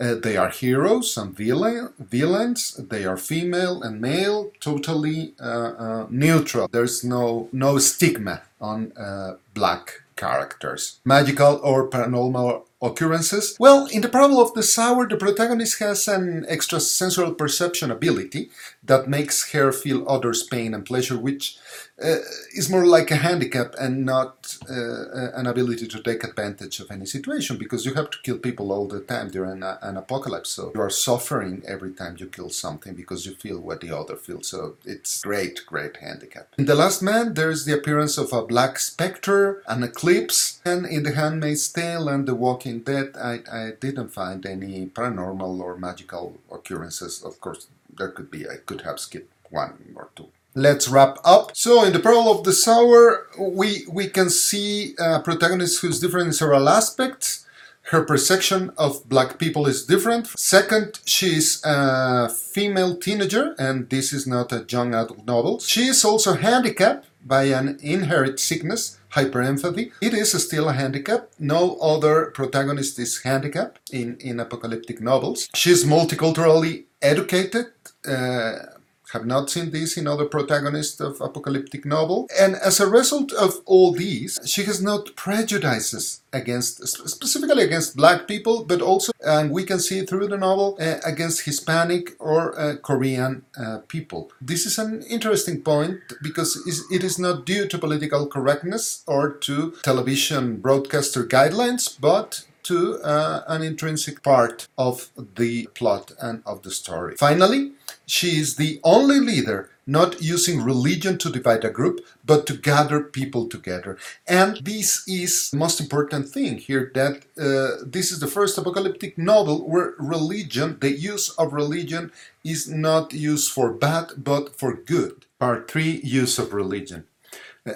Uh, 0.00 0.14
they 0.14 0.36
are 0.36 0.50
heroes 0.50 1.16
and 1.16 1.36
villain, 1.36 1.92
villains. 1.98 2.76
They 2.76 3.04
are 3.04 3.16
female 3.16 3.82
and 3.82 4.00
male, 4.00 4.52
totally 4.60 5.34
uh, 5.40 5.72
uh, 5.76 6.06
neutral. 6.08 6.68
There's 6.70 7.02
no 7.02 7.48
no 7.52 7.78
stigma 7.78 8.42
on 8.60 8.92
uh, 8.96 9.36
black 9.52 10.02
characters. 10.16 11.00
Magical 11.04 11.60
or 11.62 11.90
paranormal 11.90 12.62
occurrences? 12.82 13.56
Well, 13.58 13.86
in 13.86 14.00
the 14.00 14.08
parable 14.08 14.40
of 14.40 14.54
the 14.54 14.62
Sower, 14.62 15.06
the 15.06 15.16
protagonist 15.16 15.78
has 15.80 16.08
an 16.08 16.46
extrasensory 16.48 17.34
perception 17.34 17.90
ability 17.90 18.50
that 18.82 19.08
makes 19.08 19.52
her 19.52 19.72
feel 19.72 20.08
others' 20.08 20.42
pain 20.42 20.74
and 20.74 20.84
pleasure, 20.84 21.18
which 21.18 21.58
uh, 22.02 22.16
is 22.54 22.70
more 22.70 22.86
like 22.86 23.10
a 23.10 23.16
handicap 23.16 23.74
and 23.78 24.04
not 24.04 24.56
uh, 24.68 25.30
an 25.34 25.46
ability 25.46 25.86
to 25.86 26.02
take 26.02 26.24
advantage 26.24 26.80
of 26.80 26.90
any 26.90 27.06
situation 27.06 27.56
because 27.56 27.84
you 27.84 27.94
have 27.94 28.10
to 28.10 28.18
kill 28.22 28.38
people 28.38 28.72
all 28.72 28.86
the 28.86 29.00
time 29.00 29.30
during 29.30 29.62
a, 29.62 29.78
an 29.82 29.96
apocalypse. 29.96 30.50
So 30.50 30.72
you 30.74 30.80
are 30.80 30.90
suffering 30.90 31.62
every 31.66 31.92
time 31.92 32.16
you 32.18 32.26
kill 32.26 32.50
something 32.50 32.94
because 32.94 33.26
you 33.26 33.34
feel 33.34 33.60
what 33.60 33.80
the 33.80 33.96
other 33.96 34.16
feels. 34.16 34.48
So 34.48 34.76
it's 34.84 35.22
great, 35.22 35.60
great 35.66 35.98
handicap. 35.98 36.48
In 36.58 36.66
The 36.66 36.74
Last 36.74 37.02
Man, 37.02 37.34
there's 37.34 37.64
the 37.64 37.74
appearance 37.74 38.18
of 38.18 38.32
a 38.32 38.46
black 38.46 38.78
specter, 38.78 39.62
an 39.66 39.82
eclipse, 39.82 40.60
and 40.64 40.86
in 40.86 41.02
The 41.02 41.12
Handmaid's 41.12 41.68
Tale 41.68 42.08
and 42.08 42.26
The 42.26 42.34
Walking 42.34 42.80
Dead, 42.80 43.14
I, 43.16 43.40
I 43.50 43.72
didn't 43.78 44.08
find 44.08 44.44
any 44.46 44.86
paranormal 44.86 45.60
or 45.60 45.76
magical 45.76 46.38
occurrences. 46.50 47.22
Of 47.22 47.40
course, 47.40 47.66
there 47.94 48.08
could 48.08 48.30
be. 48.30 48.48
I 48.48 48.56
could 48.56 48.82
have 48.82 49.00
skipped 49.00 49.32
one 49.50 49.94
or 49.96 50.10
two. 50.16 50.28
Let's 50.54 50.88
wrap 50.88 51.18
up. 51.24 51.56
So, 51.56 51.84
in 51.84 51.92
the 51.92 52.00
Parable 52.00 52.32
of 52.32 52.44
the 52.44 52.52
Sower, 52.52 53.28
we 53.38 53.86
we 53.88 54.08
can 54.08 54.30
see 54.30 54.94
a 54.98 55.20
protagonist 55.20 55.80
who's 55.80 56.00
different 56.00 56.28
in 56.28 56.32
several 56.32 56.68
aspects. 56.68 57.46
Her 57.90 58.04
perception 58.04 58.70
of 58.76 59.08
black 59.08 59.38
people 59.38 59.66
is 59.66 59.84
different. 59.84 60.26
Second, 60.38 61.00
she's 61.04 61.60
a 61.64 62.28
female 62.28 62.96
teenager, 62.96 63.54
and 63.58 63.88
this 63.90 64.12
is 64.12 64.26
not 64.26 64.52
a 64.52 64.64
young 64.68 64.94
adult 64.94 65.26
novel. 65.26 65.58
She 65.60 65.86
is 65.88 66.04
also 66.04 66.34
handicapped 66.34 67.06
by 67.24 67.44
an 67.44 67.78
inherent 67.82 68.38
sickness, 68.38 68.98
hyperempathy. 69.10 69.92
It 70.00 70.14
is 70.14 70.30
still 70.32 70.68
a 70.68 70.72
handicap. 70.72 71.30
No 71.38 71.76
other 71.76 72.26
protagonist 72.26 72.98
is 72.98 73.22
handicapped 73.22 73.80
in, 73.92 74.16
in 74.20 74.40
apocalyptic 74.40 75.00
novels. 75.00 75.48
She's 75.54 75.84
multiculturally 75.84 76.84
educated. 77.02 77.66
Uh, 78.06 78.79
have 79.12 79.26
not 79.26 79.50
seen 79.50 79.70
this 79.70 79.96
in 79.96 80.06
other 80.06 80.24
protagonists 80.24 81.00
of 81.00 81.20
apocalyptic 81.20 81.84
novel. 81.84 82.28
And 82.38 82.54
as 82.56 82.80
a 82.80 82.88
result 82.88 83.32
of 83.32 83.60
all 83.66 83.92
these, 83.92 84.38
she 84.44 84.64
has 84.64 84.82
not 84.82 85.14
prejudices 85.16 86.22
against, 86.32 86.86
specifically 86.86 87.64
against 87.64 87.96
black 87.96 88.28
people, 88.28 88.64
but 88.64 88.80
also, 88.80 89.12
and 89.24 89.50
we 89.50 89.64
can 89.64 89.80
see 89.80 90.04
through 90.06 90.28
the 90.28 90.38
novel, 90.38 90.78
uh, 90.80 90.98
against 91.04 91.44
Hispanic 91.44 92.16
or 92.18 92.58
uh, 92.58 92.76
Korean 92.76 93.44
uh, 93.56 93.78
people. 93.88 94.30
This 94.40 94.66
is 94.66 94.78
an 94.78 95.02
interesting 95.02 95.62
point 95.62 96.00
because 96.22 96.56
it 96.90 97.02
is 97.02 97.18
not 97.18 97.44
due 97.46 97.66
to 97.66 97.78
political 97.78 98.26
correctness 98.26 99.02
or 99.06 99.30
to 99.30 99.74
television 99.82 100.58
broadcaster 100.58 101.24
guidelines, 101.24 101.96
but 102.00 102.44
to 102.62 103.00
uh, 103.02 103.42
an 103.48 103.62
intrinsic 103.62 104.22
part 104.22 104.68
of 104.78 105.10
the 105.36 105.66
plot 105.74 106.12
and 106.20 106.42
of 106.46 106.62
the 106.62 106.70
story. 106.70 107.16
Finally, 107.16 107.72
she 108.10 108.38
is 108.40 108.56
the 108.56 108.80
only 108.82 109.20
leader 109.20 109.70
not 109.86 110.22
using 110.22 110.62
religion 110.62 111.18
to 111.18 111.30
divide 111.30 111.64
a 111.64 111.70
group, 111.70 112.00
but 112.24 112.46
to 112.46 112.54
gather 112.56 113.00
people 113.02 113.48
together. 113.48 113.98
And 114.26 114.58
this 114.58 115.06
is 115.08 115.50
the 115.50 115.56
most 115.56 115.80
important 115.80 116.28
thing 116.28 116.58
here 116.58 116.92
that 116.94 117.24
uh, 117.36 117.84
this 117.84 118.12
is 118.12 118.20
the 118.20 118.28
first 118.28 118.56
apocalyptic 118.56 119.18
novel 119.18 119.68
where 119.68 119.94
religion, 119.98 120.78
the 120.80 120.92
use 120.92 121.30
of 121.30 121.52
religion, 121.52 122.12
is 122.44 122.68
not 122.68 123.12
used 123.12 123.50
for 123.50 123.72
bad, 123.72 124.12
but 124.16 124.56
for 124.56 124.74
good. 124.74 125.26
Part 125.40 125.70
3 125.70 126.02
Use 126.04 126.38
of 126.38 126.52
Religion. 126.52 127.06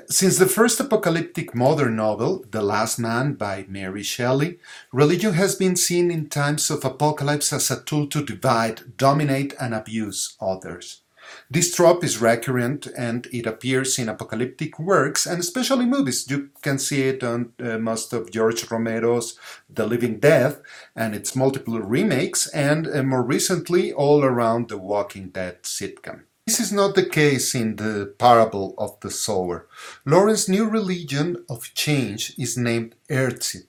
Since 0.08 0.38
the 0.38 0.46
first 0.46 0.80
apocalyptic 0.80 1.54
modern 1.54 1.96
novel, 1.96 2.44
The 2.50 2.62
Last 2.62 2.98
Man 2.98 3.34
by 3.34 3.66
Mary 3.68 4.02
Shelley, 4.02 4.58
religion 4.92 5.34
has 5.34 5.54
been 5.54 5.76
seen 5.76 6.10
in 6.10 6.28
times 6.28 6.70
of 6.70 6.84
apocalypse 6.84 7.52
as 7.52 7.70
a 7.70 7.82
tool 7.82 8.06
to 8.08 8.24
divide, 8.24 8.96
dominate, 8.96 9.54
and 9.60 9.74
abuse 9.74 10.36
others. 10.40 11.02
This 11.50 11.74
trope 11.74 12.04
is 12.04 12.20
recurrent 12.20 12.86
and 12.96 13.26
it 13.32 13.46
appears 13.46 13.98
in 13.98 14.08
apocalyptic 14.08 14.78
works 14.78 15.26
and 15.26 15.40
especially 15.40 15.86
movies. 15.86 16.28
You 16.30 16.50
can 16.62 16.78
see 16.78 17.02
it 17.02 17.22
on 17.22 17.52
uh, 17.58 17.78
most 17.78 18.12
of 18.12 18.30
George 18.30 18.70
Romero's 18.70 19.38
The 19.68 19.86
Living 19.86 20.20
Dead 20.20 20.60
and 20.94 21.14
its 21.14 21.34
multiple 21.34 21.80
remakes, 21.80 22.46
and 22.48 22.86
uh, 22.86 23.02
more 23.02 23.22
recently, 23.22 23.92
all 23.92 24.22
around 24.22 24.68
the 24.68 24.78
Walking 24.78 25.28
Dead 25.30 25.62
sitcom. 25.62 26.24
This 26.46 26.60
is 26.60 26.72
not 26.72 26.94
the 26.94 27.06
case 27.06 27.54
in 27.54 27.76
the 27.76 28.14
parable 28.18 28.74
of 28.76 29.00
the 29.00 29.10
sower. 29.10 29.66
Lauren's 30.04 30.46
new 30.46 30.68
religion 30.68 31.42
of 31.48 31.72
change 31.72 32.34
is 32.38 32.58
named 32.58 32.94
Earthseed. 33.08 33.68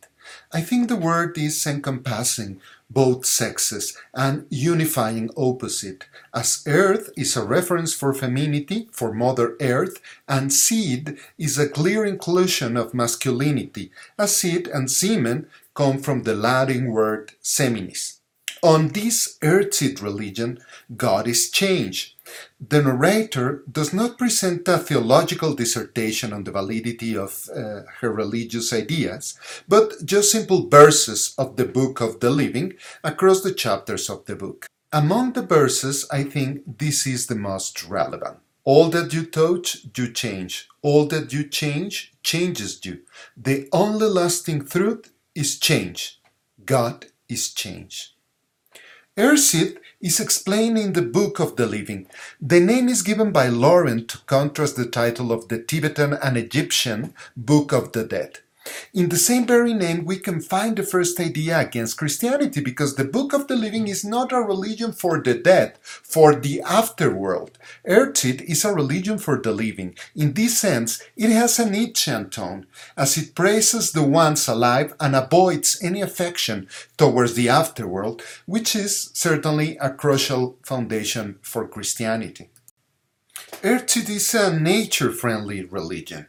I 0.51 0.59
think 0.59 0.89
the 0.89 0.97
word 0.97 1.37
is 1.37 1.65
encompassing 1.65 2.59
both 2.89 3.25
sexes 3.25 3.97
and 4.13 4.45
unifying 4.49 5.29
opposite, 5.37 6.03
as 6.33 6.63
earth 6.67 7.11
is 7.15 7.37
a 7.37 7.45
reference 7.45 7.93
for 7.93 8.13
femininity, 8.13 8.89
for 8.91 9.13
Mother 9.13 9.55
Earth, 9.61 10.01
and 10.27 10.51
seed 10.51 11.17
is 11.37 11.57
a 11.57 11.69
clear 11.69 12.03
inclusion 12.03 12.75
of 12.75 12.93
masculinity, 12.93 13.89
as 14.19 14.35
seed 14.35 14.67
and 14.67 14.91
semen 14.91 15.47
come 15.75 15.97
from 15.97 16.23
the 16.23 16.35
Latin 16.35 16.91
word 16.91 17.35
seminis. 17.41 18.19
On 18.61 18.89
this 18.89 19.37
earthseed 19.41 20.01
religion, 20.01 20.59
God 20.97 21.27
is 21.27 21.49
change, 21.49 22.14
the 22.59 22.81
narrator 22.81 23.63
does 23.71 23.93
not 23.93 24.17
present 24.17 24.67
a 24.67 24.77
theological 24.77 25.53
dissertation 25.53 26.33
on 26.33 26.43
the 26.43 26.51
validity 26.51 27.15
of 27.15 27.47
uh, 27.55 27.81
her 27.99 28.11
religious 28.11 28.73
ideas, 28.73 29.37
but 29.67 30.05
just 30.05 30.31
simple 30.31 30.69
verses 30.69 31.33
of 31.37 31.55
the 31.55 31.65
Book 31.65 32.01
of 32.01 32.19
the 32.19 32.29
Living 32.29 32.73
across 33.03 33.41
the 33.41 33.53
chapters 33.53 34.09
of 34.09 34.25
the 34.25 34.35
book. 34.35 34.67
Among 34.91 35.33
the 35.33 35.41
verses, 35.41 36.07
I 36.11 36.23
think 36.23 36.77
this 36.79 37.05
is 37.05 37.27
the 37.27 37.35
most 37.35 37.83
relevant. 37.85 38.37
All 38.63 38.89
that 38.89 39.13
you 39.13 39.25
touch, 39.25 39.85
you 39.95 40.11
change. 40.11 40.67
All 40.81 41.05
that 41.07 41.31
you 41.31 41.47
change, 41.47 42.13
changes 42.23 42.83
you. 42.83 43.01
The 43.37 43.69
only 43.71 44.07
lasting 44.07 44.65
truth 44.65 45.11
is 45.35 45.59
change. 45.59 46.19
God 46.65 47.07
is 47.29 47.53
change. 47.53 48.15
Earthseed 49.17 49.77
is 50.05 50.19
explained 50.19 50.77
in 50.77 50.93
the 50.93 51.01
Book 51.01 51.39
of 51.39 51.55
the 51.55 51.65
Living. 51.65 52.05
The 52.39 52.59
name 52.59 52.89
is 52.89 53.01
given 53.01 53.31
by 53.31 53.47
Lauren 53.47 54.05
to 54.05 54.19
contrast 54.27 54.75
the 54.75 54.85
title 54.85 55.31
of 55.31 55.47
the 55.47 55.57
Tibetan 55.57 56.13
and 56.13 56.37
Egyptian 56.37 57.15
Book 57.35 57.73
of 57.73 57.91
the 57.91 58.03
Dead. 58.03 58.37
In 58.93 59.09
the 59.09 59.17
same 59.17 59.45
very 59.45 59.73
name, 59.73 60.05
we 60.05 60.17
can 60.17 60.39
find 60.41 60.77
the 60.77 60.83
first 60.83 61.19
idea 61.19 61.59
against 61.59 61.97
Christianity 61.97 62.61
because 62.61 62.95
the 62.95 63.03
Book 63.03 63.33
of 63.33 63.47
the 63.47 63.55
Living 63.55 63.87
is 63.87 64.05
not 64.05 64.31
a 64.31 64.39
religion 64.39 64.93
for 64.93 65.21
the 65.21 65.33
dead, 65.33 65.77
for 65.81 66.33
the 66.33 66.61
afterworld. 66.65 67.51
Earthseed 67.87 68.41
is 68.43 68.63
a 68.63 68.73
religion 68.73 69.17
for 69.17 69.37
the 69.37 69.51
living. 69.51 69.95
In 70.15 70.33
this 70.33 70.57
sense, 70.57 71.03
it 71.17 71.29
has 71.29 71.59
a 71.59 71.69
Nietzschean 71.69 72.29
tone, 72.29 72.67
as 72.95 73.17
it 73.17 73.35
praises 73.35 73.91
the 73.91 74.03
ones 74.03 74.47
alive 74.47 74.93
and 74.99 75.15
avoids 75.15 75.77
any 75.83 76.01
affection 76.01 76.67
towards 76.97 77.33
the 77.33 77.47
afterworld, 77.47 78.21
which 78.45 78.75
is 78.75 79.11
certainly 79.13 79.77
a 79.77 79.89
crucial 79.89 80.57
foundation 80.63 81.37
for 81.41 81.67
Christianity. 81.67 82.49
Earthseed 83.61 84.09
is 84.09 84.33
a 84.33 84.57
nature 84.57 85.11
friendly 85.11 85.63
religion. 85.63 86.27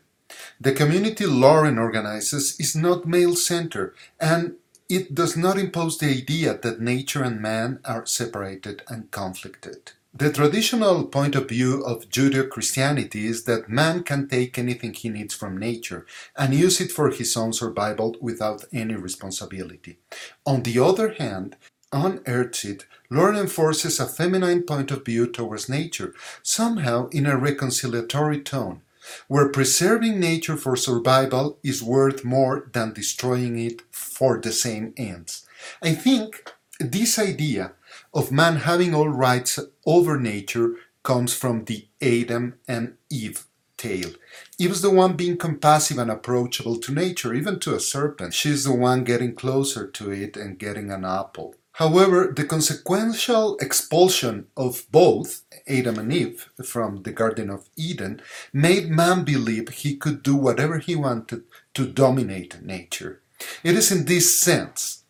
The 0.59 0.73
community 0.73 1.27
Lauren 1.27 1.79
organizes 1.79 2.59
is 2.59 2.75
not 2.75 3.07
male-centered 3.07 3.95
and 4.19 4.55
it 4.89 5.15
does 5.15 5.37
not 5.37 5.59
impose 5.59 5.99
the 5.99 6.07
idea 6.07 6.59
that 6.63 6.81
nature 6.81 7.23
and 7.23 7.43
man 7.43 7.81
are 7.85 8.07
separated 8.07 8.83
and 8.89 9.11
conflicted. 9.11 9.93
The 10.15 10.33
traditional 10.33 11.05
point 11.05 11.35
of 11.35 11.51
view 11.51 11.85
of 11.85 12.09
Judeo-Christianity 12.09 13.27
is 13.27 13.45
that 13.45 13.69
man 13.69 14.03
can 14.03 14.29
take 14.29 14.57
anything 14.57 14.95
he 14.95 15.11
needs 15.11 15.35
from 15.35 15.59
nature 15.59 16.07
and 16.35 16.55
use 16.55 16.81
it 16.81 16.91
for 16.91 17.11
his 17.11 17.37
own 17.37 17.53
survival 17.53 18.17
without 18.23 18.65
any 18.73 18.95
responsibility. 18.95 19.99
On 20.47 20.63
the 20.63 20.79
other 20.79 21.13
hand, 21.19 21.57
on 21.93 22.21
Earthseed, 22.21 22.85
Lauren 23.11 23.37
enforces 23.37 24.01
a 24.01 24.07
feminine 24.07 24.63
point 24.63 24.91
of 24.91 25.05
view 25.05 25.27
towards 25.27 25.69
nature, 25.69 26.15
somehow 26.43 27.09
in 27.11 27.27
a 27.27 27.37
reconciliatory 27.37 28.43
tone 28.43 28.81
where 29.29 29.49
preserving 29.49 30.19
nature 30.21 30.57
for 30.57 30.77
survival 30.77 31.59
is 31.63 31.83
worth 31.83 32.25
more 32.25 32.69
than 32.73 32.93
destroying 32.93 33.59
it 33.59 33.83
for 33.91 34.41
the 34.41 34.53
same 34.53 34.93
ends. 34.97 35.47
I 35.83 35.95
think 35.95 36.53
this 36.79 37.19
idea 37.19 37.73
of 38.13 38.33
man 38.33 38.57
having 38.57 38.95
all 38.95 39.09
rights 39.09 39.59
over 39.85 40.19
nature 40.19 40.75
comes 41.03 41.35
from 41.35 41.65
the 41.65 41.87
Adam 42.03 42.55
and 42.67 42.95
Eve 43.11 43.47
tale. 43.77 44.11
Eve 44.59 44.71
is 44.71 44.83
the 44.83 44.91
one 44.91 45.17
being 45.17 45.37
compassive 45.37 45.99
and 45.99 46.11
approachable 46.11 46.79
to 46.79 46.93
nature, 46.93 47.35
even 47.35 47.61
to 47.61 47.75
a 47.75 47.81
serpent. 47.81 48.35
She's 48.35 48.65
the 48.65 48.75
one 48.75 49.05
getting 49.05 49.35
closer 49.35 49.87
to 49.87 50.11
it 50.11 50.37
and 50.37 50.59
getting 50.59 50.91
an 50.91 51.05
apple. 51.05 51.55
However, 51.77 52.33
the 52.35 52.47
consequential 52.47 53.59
expulsion 53.59 54.47
of 54.57 54.87
both 54.91 55.43
Adam 55.69 55.99
and 55.99 56.11
Eve 56.11 56.49
from 56.65 57.03
the 57.03 57.13
Garden 57.13 57.51
of 57.51 57.69
Eden 57.77 58.23
made 58.51 58.89
man 58.89 59.25
believe 59.25 59.69
he 59.69 59.95
could 59.95 60.23
do 60.23 60.35
whatever 60.37 60.79
he 60.79 60.97
wanted 60.97 61.43
to 61.75 61.87
dominate 61.87 62.63
nature. 62.63 63.21
It 63.63 63.75
is 63.75 63.93
in 63.93 64.07
this 64.07 64.41
sense 64.41 65.05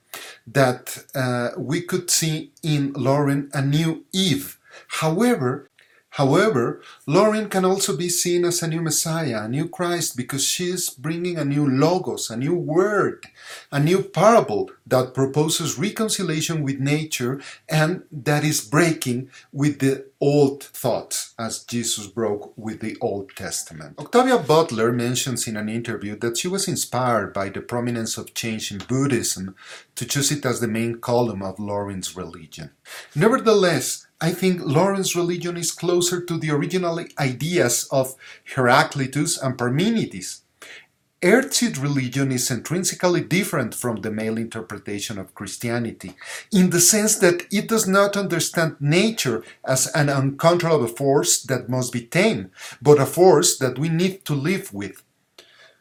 that 0.44 1.04
uh, 1.14 1.50
we 1.56 1.82
could 1.82 2.10
see 2.10 2.50
in 2.64 2.92
Lauren 2.94 3.48
a 3.54 3.62
new 3.62 4.04
Eve. 4.12 4.58
However, 4.88 5.70
However, 6.16 6.80
Lauren 7.06 7.50
can 7.50 7.66
also 7.66 7.94
be 7.94 8.08
seen 8.08 8.46
as 8.46 8.62
a 8.62 8.68
new 8.68 8.80
Messiah, 8.80 9.42
a 9.42 9.48
new 9.48 9.68
Christ, 9.68 10.16
because 10.16 10.42
she 10.42 10.70
is 10.70 10.88
bringing 10.88 11.36
a 11.36 11.44
new 11.44 11.68
logos, 11.68 12.30
a 12.30 12.38
new 12.38 12.54
word, 12.54 13.26
a 13.70 13.78
new 13.78 14.02
parable 14.02 14.70
that 14.86 15.12
proposes 15.12 15.78
reconciliation 15.78 16.62
with 16.62 16.80
nature 16.80 17.42
and 17.68 18.04
that 18.10 18.44
is 18.44 18.62
breaking 18.62 19.28
with 19.52 19.80
the 19.80 20.06
old 20.18 20.64
thoughts 20.64 21.34
as 21.38 21.64
Jesus 21.64 22.06
broke 22.06 22.56
with 22.56 22.80
the 22.80 22.96
Old 23.02 23.36
Testament. 23.36 23.98
Octavia 23.98 24.38
Butler 24.38 24.92
mentions 24.92 25.46
in 25.46 25.58
an 25.58 25.68
interview 25.68 26.16
that 26.20 26.38
she 26.38 26.48
was 26.48 26.66
inspired 26.66 27.34
by 27.34 27.50
the 27.50 27.60
prominence 27.60 28.16
of 28.16 28.32
change 28.32 28.72
in 28.72 28.78
Buddhism 28.78 29.54
to 29.96 30.06
choose 30.06 30.32
it 30.32 30.46
as 30.46 30.60
the 30.60 30.68
main 30.68 30.98
column 30.98 31.42
of 31.42 31.60
Lauren's 31.60 32.16
religion. 32.16 32.70
Nevertheless, 33.14 34.05
I 34.20 34.30
think 34.30 34.62
Lauren's 34.64 35.14
religion 35.14 35.58
is 35.58 35.72
closer 35.72 36.24
to 36.24 36.38
the 36.38 36.50
original 36.50 37.04
ideas 37.18 37.86
of 37.92 38.14
Heraclitus 38.44 39.36
and 39.42 39.58
Parmenides. 39.58 40.42
Earthseed 41.22 41.82
religion 41.82 42.32
is 42.32 42.50
intrinsically 42.50 43.22
different 43.22 43.74
from 43.74 43.96
the 43.96 44.10
male 44.10 44.38
interpretation 44.38 45.18
of 45.18 45.34
Christianity, 45.34 46.14
in 46.52 46.70
the 46.70 46.80
sense 46.80 47.16
that 47.18 47.46
it 47.50 47.68
does 47.68 47.86
not 47.86 48.16
understand 48.16 48.76
nature 48.80 49.42
as 49.64 49.86
an 49.88 50.08
uncontrollable 50.08 50.88
force 50.88 51.42
that 51.42 51.68
must 51.68 51.92
be 51.92 52.02
tamed, 52.02 52.50
but 52.80 53.00
a 53.00 53.06
force 53.06 53.58
that 53.58 53.78
we 53.78 53.88
need 53.88 54.24
to 54.24 54.34
live 54.34 54.72
with. 54.72 55.02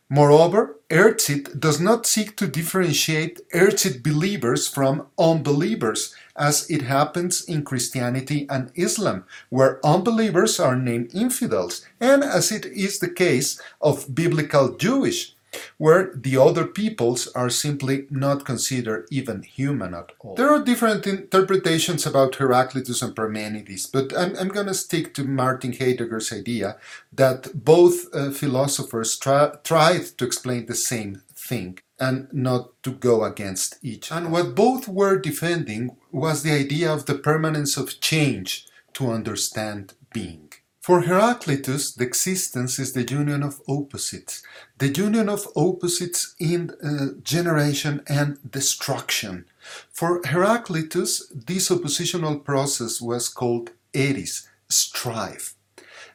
Moreover, 0.09 0.77
Earthseed 0.89 1.59
does 1.59 1.79
not 1.79 2.05
seek 2.05 2.37
to 2.37 2.47
differentiate 2.47 3.41
Earthseed 3.53 4.03
believers 4.03 4.67
from 4.67 5.07
unbelievers, 5.17 6.13
as 6.35 6.69
it 6.69 6.83
happens 6.83 7.43
in 7.45 7.63
Christianity 7.63 8.45
and 8.49 8.71
Islam, 8.75 9.25
where 9.49 9.85
unbelievers 9.85 10.59
are 10.59 10.75
named 10.75 11.13
infidels, 11.13 11.85
and 11.99 12.23
as 12.23 12.51
it 12.51 12.65
is 12.65 12.99
the 12.99 13.09
case 13.09 13.61
of 13.81 14.13
biblical 14.13 14.75
Jewish, 14.75 15.35
where 15.77 16.11
the 16.13 16.37
other 16.37 16.65
peoples 16.65 17.27
are 17.27 17.49
simply 17.49 18.07
not 18.09 18.45
considered 18.45 19.07
even 19.09 19.43
human 19.43 19.93
at 19.93 20.11
all. 20.19 20.35
There 20.35 20.49
are 20.49 20.63
different 20.63 21.07
interpretations 21.07 22.05
about 22.05 22.35
Heraclitus 22.35 23.01
and 23.01 23.15
Parmenides, 23.15 23.87
but 23.87 24.15
I'm, 24.17 24.35
I'm 24.35 24.49
going 24.49 24.67
to 24.67 24.73
stick 24.73 25.13
to 25.13 25.23
Martin 25.23 25.73
Heidegger's 25.73 26.33
idea 26.33 26.77
that 27.13 27.63
both 27.63 28.13
uh, 28.13 28.31
philosophers 28.31 29.17
tried 29.17 30.05
to 30.17 30.25
explain 30.25 30.65
the 30.65 30.75
same 30.75 31.21
thing 31.35 31.79
and 31.99 32.27
not 32.33 32.71
to 32.83 32.91
go 32.91 33.23
against 33.23 33.77
each. 33.81 34.11
And 34.11 34.31
what 34.31 34.55
both 34.55 34.87
were 34.87 35.17
defending 35.17 35.95
was 36.15 36.43
the 36.43 36.51
idea 36.51 36.91
of 36.91 37.05
the 37.05 37.15
permanence 37.15 37.75
of 37.75 37.99
change 37.99 38.65
to 38.93 39.11
understand 39.11 39.93
being. 40.13 40.49
For 40.79 41.01
Heraclitus, 41.01 41.93
the 41.93 42.05
existence 42.05 42.79
is 42.79 42.93
the 42.93 43.03
union 43.03 43.43
of 43.43 43.61
opposites, 43.67 44.41
the 44.77 44.87
union 44.87 45.27
of 45.27 45.45
opposites 45.57 46.33
in 46.39 46.71
uh, 46.81 47.19
generation 47.21 48.01
and 48.07 48.39
destruction. 48.49 49.45
For 49.91 50.21
Heraclitus, 50.23 51.33
this 51.33 51.69
oppositional 51.69 52.39
process 52.39 53.01
was 53.01 53.27
called 53.27 53.71
eris, 53.93 54.47
strife, 54.69 55.55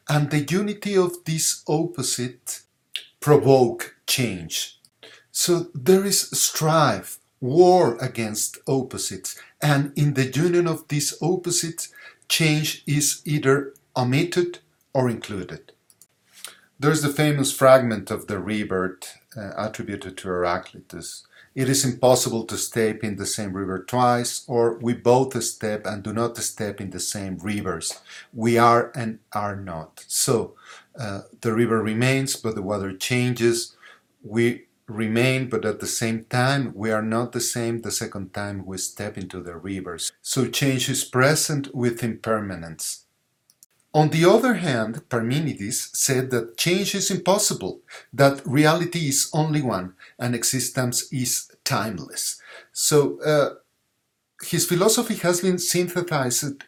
and 0.08 0.30
the 0.30 0.44
unity 0.44 0.96
of 0.96 1.24
this 1.26 1.62
opposite 1.68 2.62
provoke 3.20 3.96
change. 4.06 4.78
So 5.30 5.66
there 5.74 6.06
is 6.06 6.30
strife, 6.30 7.18
war 7.40 7.96
against 8.00 8.58
opposites, 8.66 9.36
and 9.62 9.92
in 9.96 10.14
the 10.14 10.26
union 10.26 10.66
of 10.66 10.86
these 10.88 11.14
opposites, 11.22 11.92
change 12.28 12.82
is 12.86 13.22
either 13.24 13.74
omitted 13.96 14.58
or 14.92 15.08
included. 15.08 15.72
There's 16.78 17.02
the 17.02 17.12
famous 17.12 17.52
fragment 17.52 18.10
of 18.10 18.26
the 18.26 18.38
rebirth 18.38 19.18
uh, 19.36 19.50
attributed 19.56 20.16
to 20.18 20.28
Heraclitus. 20.28 21.26
It 21.54 21.68
is 21.68 21.84
impossible 21.84 22.44
to 22.44 22.56
step 22.56 23.02
in 23.02 23.16
the 23.16 23.26
same 23.26 23.52
river 23.52 23.82
twice, 23.82 24.44
or 24.46 24.78
we 24.78 24.94
both 24.94 25.42
step 25.42 25.84
and 25.84 26.02
do 26.02 26.12
not 26.12 26.36
step 26.38 26.80
in 26.80 26.90
the 26.90 27.00
same 27.00 27.36
rivers. 27.38 28.00
We 28.32 28.56
are 28.56 28.92
and 28.94 29.18
are 29.32 29.56
not. 29.56 30.04
So 30.06 30.54
uh, 30.98 31.22
the 31.40 31.52
river 31.52 31.82
remains, 31.82 32.36
but 32.36 32.54
the 32.54 32.62
water 32.62 32.96
changes. 32.96 33.76
We 34.22 34.66
remain, 34.90 35.48
but 35.48 35.64
at 35.64 35.80
the 35.80 35.86
same 35.86 36.24
time, 36.24 36.72
we 36.74 36.90
are 36.90 37.02
not 37.02 37.32
the 37.32 37.40
same 37.40 37.80
the 37.80 37.90
second 37.90 38.34
time 38.34 38.66
we 38.66 38.78
step 38.78 39.16
into 39.16 39.42
the 39.42 39.56
rivers. 39.56 40.12
So 40.22 40.48
change 40.48 40.88
is 40.88 41.04
present 41.04 41.74
with 41.74 42.02
impermanence. 42.02 43.06
On 43.92 44.10
the 44.10 44.24
other 44.24 44.54
hand, 44.54 45.02
Parmenides 45.08 45.90
said 45.94 46.30
that 46.30 46.56
change 46.56 46.94
is 46.94 47.10
impossible, 47.10 47.80
that 48.12 48.40
reality 48.46 49.08
is 49.08 49.28
only 49.32 49.62
one, 49.62 49.94
and 50.18 50.34
existence 50.34 51.12
is 51.12 51.50
timeless. 51.64 52.40
So 52.72 53.20
uh, 53.22 53.54
his 54.42 54.64
philosophy 54.66 55.16
has 55.16 55.40
been 55.40 55.58
synthesized 55.58 56.62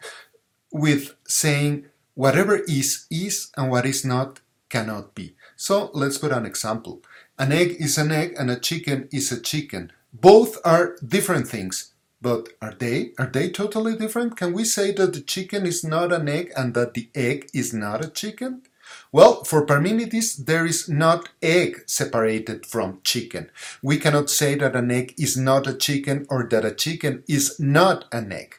with 0.73 1.15
saying 1.29 1.87
whatever 2.15 2.57
is, 2.69 3.07
is, 3.09 3.51
and 3.57 3.71
what 3.71 3.87
is 3.87 4.05
not, 4.05 4.41
cannot 4.69 5.15
be. 5.15 5.37
So 5.55 5.91
let's 5.95 6.19
put 6.19 6.33
an 6.33 6.45
example. 6.45 7.03
An 7.39 7.53
egg 7.53 7.77
is 7.79 7.99
an 7.99 8.13
egg 8.13 8.35
and 8.39 8.51
a 8.51 8.59
chicken 8.59 9.09
is 9.13 9.33
a 9.33 9.41
chicken. 9.41 9.93
Both 10.13 10.59
are 10.65 10.97
different 11.07 11.49
things. 11.49 11.93
But 12.21 12.51
are 12.63 12.75
they? 12.79 13.13
Are 13.19 13.27
they 13.27 13.51
totally 13.51 13.97
different? 13.97 14.37
Can 14.37 14.53
we 14.53 14.65
say 14.65 14.93
that 14.93 15.13
the 15.13 15.21
chicken 15.21 15.67
is 15.67 15.83
not 15.83 16.13
an 16.13 16.29
egg 16.29 16.53
and 16.57 16.73
that 16.75 16.95
the 16.95 17.11
egg 17.17 17.51
is 17.53 17.75
not 17.75 18.05
a 18.05 18.09
chicken? 18.09 18.63
Well, 19.11 19.43
for 19.45 19.67
Parmenides, 19.67 20.37
there 20.37 20.65
is 20.65 20.89
not 20.89 21.31
egg 21.43 21.83
separated 21.87 22.65
from 22.65 23.01
chicken. 23.03 23.51
We 23.83 23.99
cannot 23.99 24.31
say 24.31 24.55
that 24.57 24.77
an 24.77 24.91
egg 24.91 25.15
is 25.19 25.37
not 25.37 25.67
a 25.67 25.75
chicken 25.75 26.27
or 26.31 26.47
that 26.51 26.65
a 26.65 26.75
chicken 26.75 27.25
is 27.29 27.59
not 27.59 28.05
an 28.13 28.31
egg. 28.31 28.55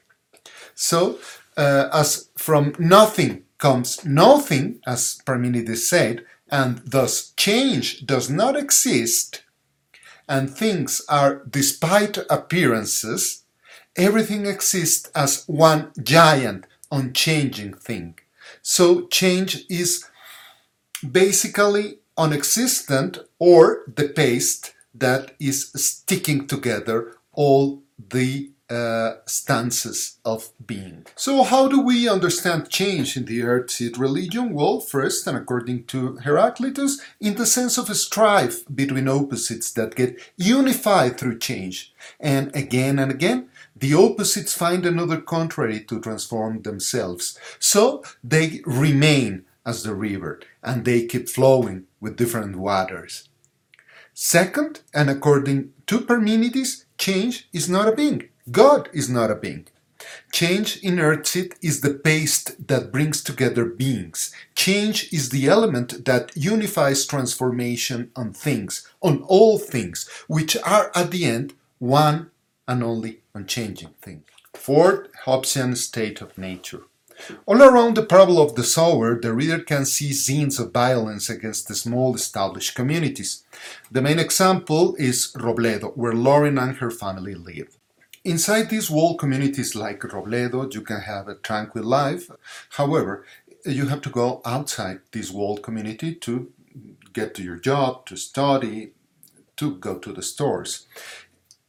So, 0.75 1.19
uh, 1.55 1.87
as 1.93 2.29
from 2.35 2.75
nothing 2.79 3.43
comes 3.59 4.03
nothing, 4.03 4.79
as 4.85 5.21
Parmenides 5.25 5.87
said, 5.87 6.25
and 6.49 6.79
thus 6.85 7.31
change 7.37 8.05
does 8.05 8.29
not 8.29 8.55
exist, 8.55 9.43
and 10.27 10.49
things 10.49 11.01
are 11.09 11.43
despite 11.49 12.17
appearances, 12.29 13.43
everything 13.95 14.45
exists 14.45 15.09
as 15.15 15.43
one 15.47 15.91
giant, 16.01 16.65
unchanging 16.91 17.73
thing. 17.73 18.17
So 18.61 19.07
change 19.07 19.65
is 19.69 20.05
basically 21.11 21.99
unexistent 22.17 23.17
or 23.39 23.83
the 23.93 24.09
paste 24.09 24.73
that 24.93 25.33
is 25.39 25.71
sticking 25.75 26.47
together 26.47 27.17
all 27.33 27.81
the 28.09 28.51
uh, 28.73 29.17
stances 29.25 30.17
of 30.25 30.49
being. 30.65 31.05
So, 31.15 31.43
how 31.43 31.67
do 31.67 31.79
we 31.81 32.09
understand 32.09 32.69
change 32.69 33.15
in 33.15 33.25
the 33.25 33.41
Earthseed 33.41 33.99
religion? 33.99 34.53
Well, 34.53 34.79
first, 34.79 35.27
and 35.27 35.37
according 35.37 35.85
to 35.85 36.17
Heraclitus, 36.17 36.99
in 37.19 37.35
the 37.35 37.45
sense 37.45 37.77
of 37.77 37.89
a 37.89 37.95
strife 37.95 38.63
between 38.73 39.07
opposites 39.07 39.71
that 39.73 39.95
get 39.95 40.19
unified 40.37 41.17
through 41.17 41.39
change. 41.39 41.93
And 42.19 42.55
again 42.55 42.99
and 42.99 43.11
again, 43.11 43.49
the 43.75 43.93
opposites 43.93 44.53
find 44.53 44.85
another 44.85 45.21
contrary 45.21 45.79
to 45.81 46.01
transform 46.01 46.63
themselves. 46.63 47.37
So, 47.59 48.03
they 48.23 48.61
remain 48.65 49.45
as 49.65 49.83
the 49.83 49.95
river 49.95 50.39
and 50.61 50.83
they 50.83 51.05
keep 51.05 51.29
flowing 51.29 51.85
with 52.01 52.17
different 52.17 52.55
waters. 52.55 53.29
Second, 54.13 54.81
and 54.93 55.09
according 55.09 55.73
to 55.87 56.01
Parmenides, 56.01 56.85
change 56.97 57.47
is 57.51 57.69
not 57.69 57.87
a 57.87 57.95
being. 57.95 58.29
God 58.51 58.89
is 58.93 59.09
not 59.09 59.31
a 59.31 59.35
being. 59.35 59.67
Change 60.33 60.77
in 60.83 60.97
Earthseed 60.97 61.53
is 61.61 61.79
the 61.79 61.93
paste 61.93 62.67
that 62.67 62.91
brings 62.91 63.23
together 63.23 63.63
beings. 63.63 64.33
Change 64.53 65.11
is 65.13 65.29
the 65.29 65.47
element 65.47 66.05
that 66.05 66.35
unifies 66.35 67.05
transformation 67.05 68.11
on 68.15 68.33
things, 68.33 68.85
on 69.01 69.23
all 69.27 69.57
things, 69.57 70.09
which 70.27 70.57
are 70.57 70.91
at 70.93 71.11
the 71.11 71.25
end 71.25 71.53
one 71.79 72.31
and 72.67 72.83
only 72.83 73.19
unchanging 73.33 73.93
thing. 74.01 74.23
Fourth, 74.53 75.07
Hobbesian 75.25 75.77
state 75.77 76.21
of 76.21 76.37
nature. 76.37 76.83
All 77.45 77.61
around 77.61 77.95
the 77.95 78.05
parable 78.05 78.41
of 78.41 78.55
the 78.55 78.63
sower, 78.63 79.19
the 79.19 79.33
reader 79.33 79.59
can 79.59 79.85
see 79.85 80.11
scenes 80.11 80.59
of 80.59 80.73
violence 80.73 81.29
against 81.29 81.67
the 81.67 81.75
small 81.75 82.13
established 82.15 82.75
communities. 82.75 83.43
The 83.91 84.01
main 84.01 84.19
example 84.19 84.95
is 84.97 85.31
Robledo, 85.35 85.95
where 85.95 86.13
Lauren 86.13 86.57
and 86.57 86.77
her 86.77 86.91
family 86.91 87.35
live. 87.35 87.77
Inside 88.25 88.69
these 88.69 88.89
walled 88.89 89.19
communities 89.19 89.75
like 89.75 89.99
Robledo, 89.99 90.73
you 90.73 90.81
can 90.81 91.01
have 91.01 91.27
a 91.27 91.35
tranquil 91.35 91.83
life. 91.83 92.29
However, 92.69 93.25
you 93.65 93.87
have 93.87 93.99
to 94.01 94.09
go 94.09 94.41
outside 94.45 95.01
this 95.11 95.29
walled 95.29 95.61
community 95.61 96.15
to 96.15 96.49
get 97.11 97.35
to 97.35 97.43
your 97.43 97.57
job, 97.57 98.05
to 98.05 98.15
study, 98.15 98.93
to 99.57 99.75
go 99.75 99.97
to 99.99 100.13
the 100.13 100.21
stores. 100.21 100.87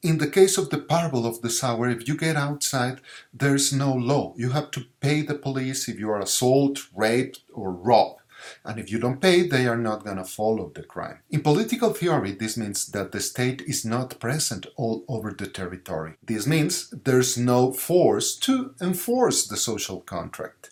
In 0.01 0.19
the 0.19 0.31
case 0.31 0.57
of 0.57 0.71
the 0.71 0.79
parable 0.79 1.27
of 1.27 1.43
the 1.43 1.51
sower, 1.51 1.89
if 1.89 2.07
you 2.07 2.17
get 2.17 2.37
outside, 2.37 3.01
there's 3.33 3.73
no 3.73 3.93
law. 3.93 4.33
You 4.37 4.51
have 4.51 4.71
to 4.73 4.85
pay 5.01 5.23
the 5.23 5.35
police 5.35 5.89
if 5.89 5.99
you 5.99 6.09
are 6.11 6.21
assaulted, 6.21 6.85
raped, 6.95 7.41
or 7.53 7.73
robbed. 7.73 8.21
And 8.65 8.79
if 8.79 8.91
you 8.91 8.99
don't 8.99 9.21
pay, 9.21 9.47
they 9.47 9.67
are 9.67 9.77
not 9.77 10.05
going 10.05 10.17
to 10.17 10.25
follow 10.25 10.71
the 10.75 10.83
crime. 10.83 11.21
In 11.31 11.43
political 11.43 11.93
theory, 11.93 12.33
this 12.33 12.57
means 12.57 12.87
that 12.89 13.13
the 13.13 13.21
state 13.21 13.63
is 13.63 13.85
not 13.85 14.21
present 14.21 14.67
all 14.77 15.05
over 15.09 15.33
the 15.33 15.47
territory. 15.47 16.15
This 16.23 16.47
means 16.47 16.91
there's 16.91 17.37
no 17.37 17.73
force 17.73 18.37
to 18.37 18.75
enforce 18.81 19.47
the 19.47 19.57
social 19.57 20.01
contract. 20.01 20.71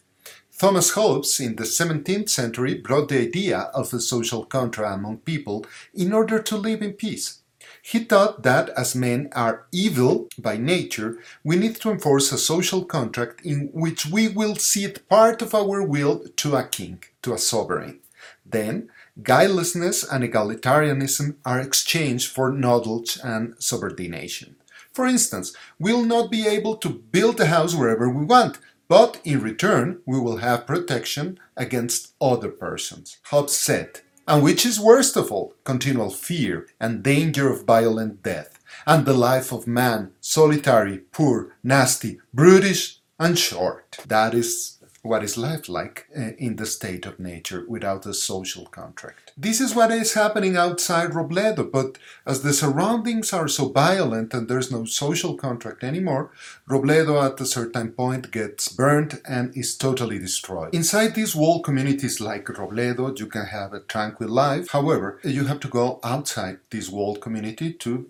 Thomas 0.62 0.92
Hobbes 0.92 1.40
in 1.40 1.56
the 1.56 1.64
17th 1.64 2.28
century 2.28 2.74
brought 2.74 3.08
the 3.08 3.20
idea 3.20 3.70
of 3.74 3.92
a 3.92 3.98
social 3.98 4.44
contract 4.44 4.94
among 4.94 5.18
people 5.18 5.66
in 5.92 6.12
order 6.12 6.40
to 6.40 6.56
live 6.56 6.82
in 6.82 6.92
peace. 6.92 7.41
He 7.84 7.98
thought 7.98 8.44
that 8.44 8.68
as 8.70 8.94
men 8.94 9.28
are 9.32 9.66
evil 9.72 10.28
by 10.38 10.56
nature, 10.56 11.18
we 11.42 11.56
need 11.56 11.76
to 11.76 11.90
enforce 11.90 12.30
a 12.30 12.38
social 12.38 12.84
contract 12.84 13.44
in 13.44 13.70
which 13.72 14.06
we 14.06 14.28
will 14.28 14.54
cede 14.54 15.06
part 15.08 15.42
of 15.42 15.52
our 15.52 15.82
will 15.82 16.24
to 16.36 16.54
a 16.54 16.62
king, 16.62 17.02
to 17.22 17.34
a 17.34 17.38
sovereign. 17.38 17.98
Then, 18.46 18.88
guilelessness 19.20 20.04
and 20.04 20.22
egalitarianism 20.22 21.34
are 21.44 21.60
exchanged 21.60 22.30
for 22.30 22.52
knowledge 22.52 23.18
and 23.24 23.56
subordination. 23.58 24.54
For 24.92 25.06
instance, 25.06 25.52
we'll 25.80 26.04
not 26.04 26.30
be 26.30 26.46
able 26.46 26.76
to 26.76 26.88
build 26.88 27.40
a 27.40 27.46
house 27.46 27.74
wherever 27.74 28.08
we 28.08 28.24
want, 28.24 28.58
but 28.86 29.20
in 29.24 29.40
return 29.40 30.02
we 30.06 30.20
will 30.20 30.36
have 30.36 30.66
protection 30.68 31.40
against 31.56 32.12
other 32.20 32.50
persons. 32.50 33.18
Hobbes 33.24 33.56
said, 33.56 34.02
and 34.26 34.42
which 34.42 34.64
is 34.64 34.80
worst 34.80 35.16
of 35.16 35.32
all, 35.32 35.54
continual 35.64 36.10
fear 36.10 36.66
and 36.80 37.02
danger 37.02 37.50
of 37.50 37.64
violent 37.64 38.22
death, 38.22 38.58
and 38.86 39.04
the 39.04 39.14
life 39.14 39.52
of 39.52 39.66
man, 39.66 40.12
solitary, 40.20 40.98
poor, 40.98 41.54
nasty, 41.62 42.20
brutish, 42.32 42.98
and 43.18 43.38
short. 43.38 43.98
That 44.06 44.34
is 44.34 44.71
what 45.02 45.24
is 45.24 45.36
life 45.36 45.68
like 45.68 46.06
uh, 46.16 46.30
in 46.38 46.56
the 46.56 46.66
state 46.66 47.04
of 47.06 47.18
nature 47.18 47.64
without 47.68 48.06
a 48.06 48.14
social 48.14 48.66
contract. 48.66 49.32
This 49.36 49.60
is 49.60 49.74
what 49.74 49.90
is 49.90 50.14
happening 50.14 50.56
outside 50.56 51.10
Robledo, 51.10 51.70
but 51.70 51.98
as 52.24 52.42
the 52.42 52.52
surroundings 52.52 53.32
are 53.32 53.48
so 53.48 53.68
violent 53.68 54.32
and 54.32 54.48
there's 54.48 54.70
no 54.70 54.84
social 54.84 55.34
contract 55.34 55.82
anymore, 55.82 56.30
Robledo 56.68 57.20
at 57.20 57.40
a 57.40 57.46
certain 57.46 57.90
point 57.90 58.30
gets 58.30 58.68
burnt 58.68 59.20
and 59.26 59.56
is 59.56 59.76
totally 59.76 60.20
destroyed. 60.20 60.72
Inside 60.72 61.16
these 61.16 61.34
walled 61.34 61.64
communities 61.64 62.20
like 62.20 62.44
Robledo, 62.46 63.18
you 63.18 63.26
can 63.26 63.46
have 63.46 63.72
a 63.72 63.80
tranquil 63.80 64.28
life. 64.28 64.70
However, 64.70 65.18
you 65.24 65.46
have 65.46 65.60
to 65.60 65.68
go 65.68 65.98
outside 66.04 66.58
this 66.70 66.88
walled 66.88 67.20
community 67.20 67.72
to 67.72 68.08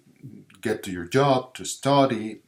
get 0.61 0.83
to 0.83 0.93
your 0.93 1.07
job, 1.07 1.55
to 1.55 1.65
study, 1.65 2.41